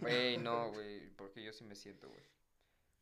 Güey, 0.00 0.38
no, 0.38 0.70
güey, 0.70 1.10
porque 1.16 1.42
yo 1.42 1.52
sí 1.52 1.64
me 1.64 1.74
siento, 1.74 2.08
güey. 2.08 2.22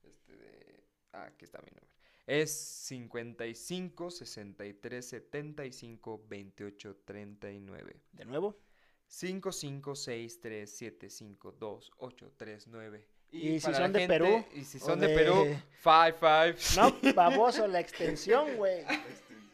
Este 0.04 0.34
de... 0.34 0.82
Ah, 1.12 1.24
aquí 1.24 1.44
está 1.44 1.58
mi 1.58 1.68
número. 1.72 1.92
Es 2.26 2.58
55 2.86 4.12
63 4.12 5.06
75 5.06 6.24
28 6.26 6.96
39. 7.04 8.00
De 8.12 8.24
nuevo. 8.24 8.67
55 9.08 9.94
63 9.96 10.70
75 10.70 11.52
2 11.52 11.90
8 11.98 12.32
3 12.36 12.66
9. 12.68 13.08
Y 13.30 13.60
si 13.60 13.60
son 13.60 13.72
la 13.72 13.88
de 13.88 14.06
Perú, 14.08 14.44
Y 14.54 14.64
si 14.64 14.78
son 14.78 15.00
de, 15.00 15.08
de- 15.08 15.14
Perú, 15.14 15.44
55. 15.82 16.76
No, 16.76 17.12
baboso, 17.14 17.66
la 17.66 17.80
extensión, 17.80 18.56
güey. 18.56 18.80
Extensión. 18.80 19.50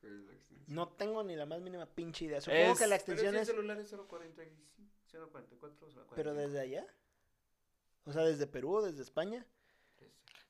¿Cuál 0.00 0.14
es 0.14 0.24
la 0.26 0.32
extensión? 0.32 0.74
No 0.74 0.88
tengo 0.88 1.22
ni 1.24 1.36
la 1.36 1.44
más 1.46 1.60
mínima 1.60 1.86
pinche 1.86 2.24
idea. 2.26 2.40
Supongo 2.40 2.60
Es- 2.72 2.78
que 2.78 2.86
la 2.86 2.96
Pero 2.98 3.04
si 3.06 3.10
extensión 3.12 3.34
el 3.34 3.40
es... 3.42 3.48
celular 3.48 3.78
es 3.78 3.90
045, 3.90 4.52
044, 5.10 5.78
045. 5.78 6.12
Pero 6.14 6.34
desde 6.34 6.60
allá. 6.60 6.86
O 8.06 8.12
sea, 8.12 8.22
desde 8.22 8.46
Perú, 8.46 8.80
desde 8.82 9.02
España. 9.02 9.46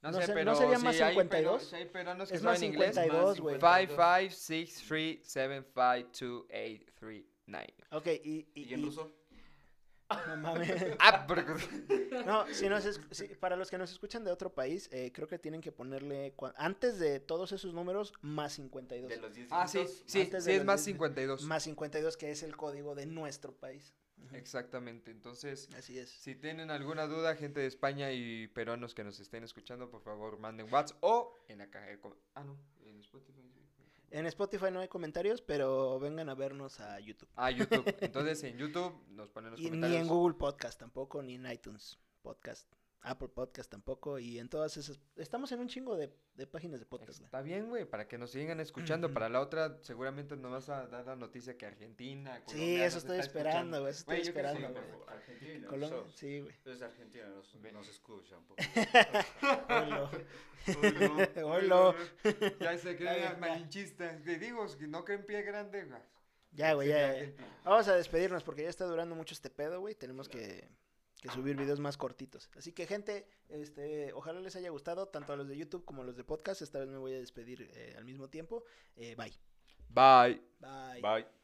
No, 0.03 0.11
No 0.11 0.21
sé, 0.21 0.33
pero 0.35 0.53
¿no 0.53 0.57
sería 0.57 0.77
si 0.79 0.85
más 0.85 1.01
hay 1.01 1.15
52? 1.15 1.63
peru- 1.63 1.67
si 1.71 1.77
hay 1.77 1.87
peruanos 1.87 2.29
que 2.29 2.35
Es 2.37 2.43
más 2.43 2.59
saben 2.59 2.73
inglés. 2.73 2.95
52, 2.95 3.41
güey. 3.41 3.55
55 3.55 3.97
63 7.47 7.47
75 7.47 7.51
2 7.51 7.51
8 7.51 7.51
3 7.51 7.51
9. 7.51 7.75
Ok, 7.91 8.07
y... 8.25 8.49
y, 8.55 8.63
¿Y 8.71 8.75
en 8.75 8.81
y- 8.81 8.85
ruso? 8.85 9.13
No 10.29 10.37
mames. 10.37 10.71
Ah, 11.01 11.25
pero... 11.27 11.45
No, 12.27 12.47
si 12.55 12.69
nos 12.69 12.85
es- 12.85 13.01
si- 13.11 13.29
para 13.35 13.57
los 13.57 13.71
que 13.71 13.79
nos 13.79 13.91
escuchan 13.91 14.25
de 14.25 14.31
otro 14.31 14.55
país, 14.55 14.89
eh, 14.93 15.11
creo 15.13 15.27
que 15.27 15.39
tienen 15.39 15.61
que 15.61 15.73
ponerle, 15.73 16.35
cua- 16.37 16.55
antes 16.57 16.99
de 16.99 17.21
todos 17.21 17.53
esos 17.53 17.75
números, 17.75 18.13
más 18.21 18.53
52. 18.55 19.09
De 19.11 19.17
los 19.17 19.35
10 19.35 19.49
Ah, 19.51 19.67
sí, 19.67 19.85
sí, 20.07 20.23
antes 20.23 20.45
sí, 20.45 20.51
de 20.53 20.57
es 20.59 20.65
más 20.65 20.81
diez- 20.81 20.93
52. 20.93 21.43
Más 21.45 21.63
52, 21.65 22.17
que 22.17 22.31
es 22.31 22.43
el 22.43 22.57
código 22.57 22.95
de 22.95 23.07
nuestro 23.07 23.53
país. 23.53 23.95
Exactamente, 24.33 25.11
entonces, 25.11 25.69
Así 25.77 25.99
es. 25.99 26.09
si 26.09 26.35
tienen 26.35 26.71
alguna 26.71 27.07
duda, 27.07 27.35
gente 27.37 27.61
de 27.61 27.67
España 27.67 28.11
y 28.13 28.47
peruanos 28.49 28.95
que 28.95 29.05
nos 29.05 29.21
estén 29.21 29.45
escuchando, 29.45 29.91
por 29.91 30.01
favor, 30.03 30.39
manden 30.39 30.73
WhatsApp 30.73 30.97
o 31.03 31.37
en 31.49 31.59
la 31.59 31.69
caja 31.69 31.87
de 31.87 31.99
Ah, 32.35 32.45
no, 32.45 32.57
en 32.85 33.01
Spotify. 33.01 33.43
En 34.15 34.27
Spotify 34.27 34.67
no 34.71 34.79
hay 34.79 34.87
comentarios, 34.87 35.43
pero 35.43 35.99
vengan 35.99 36.29
a 36.29 36.35
vernos 36.37 36.79
a 36.79 37.01
YouTube. 37.01 37.29
Ah, 37.35 37.51
YouTube. 37.51 37.85
Entonces, 38.01 38.45
en 38.45 38.57
YouTube 38.57 38.95
nos 39.09 39.29
ponen 39.31 39.51
los 39.51 39.59
Y 39.59 39.65
ni 39.65 39.69
comentarios. 39.71 40.03
en 40.03 40.07
Google 40.09 40.35
Podcast 40.37 40.79
tampoco, 40.79 41.21
ni 41.21 41.35
en 41.35 41.51
iTunes 41.51 41.99
Podcast. 42.23 42.73
Apple 43.05 43.29
Podcast 43.29 43.71
tampoco, 43.71 44.19
y 44.19 44.39
en 44.39 44.49
todas 44.49 44.77
esas... 44.77 44.99
Estamos 45.17 45.53
en 45.53 45.61
un 45.61 45.69
chingo 45.69 45.95
de, 45.97 46.11
de 46.35 46.47
páginas 46.47 46.81
de 46.81 46.87
podcast, 46.87 47.19
güey. 47.19 47.27
Está 47.27 47.43
bien, 47.43 47.69
güey, 47.69 47.85
para 47.85 48.09
que 48.09 48.17
nos 48.19 48.31
sigan 48.31 48.61
escuchando. 48.61 49.13
Para 49.13 49.29
la 49.29 49.41
otra, 49.41 49.77
seguramente 49.83 50.37
nos 50.37 50.51
vas 50.51 50.69
a 50.71 50.87
dar 50.87 51.05
la 51.07 51.15
noticia 51.15 51.57
que 51.59 51.67
Argentina, 51.67 52.43
Sí, 52.47 52.77
eso 52.81 52.99
estoy 52.99 53.19
esperando, 53.19 53.81
güey, 53.81 53.91
eso 53.91 54.01
estoy 54.01 54.21
esperando, 54.21 54.71
güey. 54.71 54.85
Argentina. 55.09 55.69
Colombia, 55.69 55.99
sos- 56.03 56.15
sí, 56.17 56.41
güey. 56.41 56.55
Desde 56.65 56.85
Argentina 56.87 57.29
nos, 57.29 57.55
nos 57.73 57.89
escucha 57.89 58.37
un 58.39 58.45
poco. 58.47 58.63
Oilo. 59.69 60.11
Oilo, 60.83 61.49
Oilo. 61.51 61.95
Ya 62.61 62.79
se 62.79 62.97
creen 62.97 63.39
malinchistas. 63.39 64.23
Te 64.23 64.39
digo, 64.39 64.67
que 64.79 64.87
no 64.87 65.05
creen 65.05 65.25
pie 65.27 65.43
grande. 65.43 65.85
güey. 65.85 66.01
Ya, 66.53 66.73
güey, 66.73 66.89
Sí, 66.89 66.95
ya, 66.95 67.15
ya. 67.23 67.33
Vamos 67.65 67.89
a 67.89 67.97
despedirnos 67.97 68.43
porque 68.45 68.63
ya 68.63 68.69
está 68.71 68.85
durando 68.85 69.15
mucho 69.15 69.35
este 69.35 69.51
pedo, 69.51 69.81
güey. 69.81 69.95
Tenemos 69.95 70.29
que, 70.29 70.69
que 71.25 71.31
subir 71.31 71.57
videos 71.57 71.81
más 71.81 71.97
cortitos. 71.97 72.51
Así 72.55 72.73
que, 72.73 72.87
gente, 72.87 73.27
este, 73.49 74.13
ojalá 74.13 74.41
les 74.41 74.57
haya 74.57 74.69
gustado, 74.69 75.09
tanto 75.09 75.33
a 75.33 75.37
los 75.37 75.49
de 75.49 75.57
YouTube 75.57 75.87
como 75.87 76.03
a 76.03 76.05
los 76.05 76.17
de 76.17 76.23
podcast. 76.23 76.61
Esta 76.61 76.81
vez 76.81 76.89
me 76.89 76.99
voy 76.99 77.15
a 77.15 77.19
despedir 77.19 77.63
eh, 77.73 77.95
al 77.97 78.05
mismo 78.05 78.29
tiempo. 78.29 78.65
Eh, 78.95 79.17
bye. 79.17 79.33
Bye. 79.89 80.43
Bye. 80.61 81.01
Bye. 81.01 81.44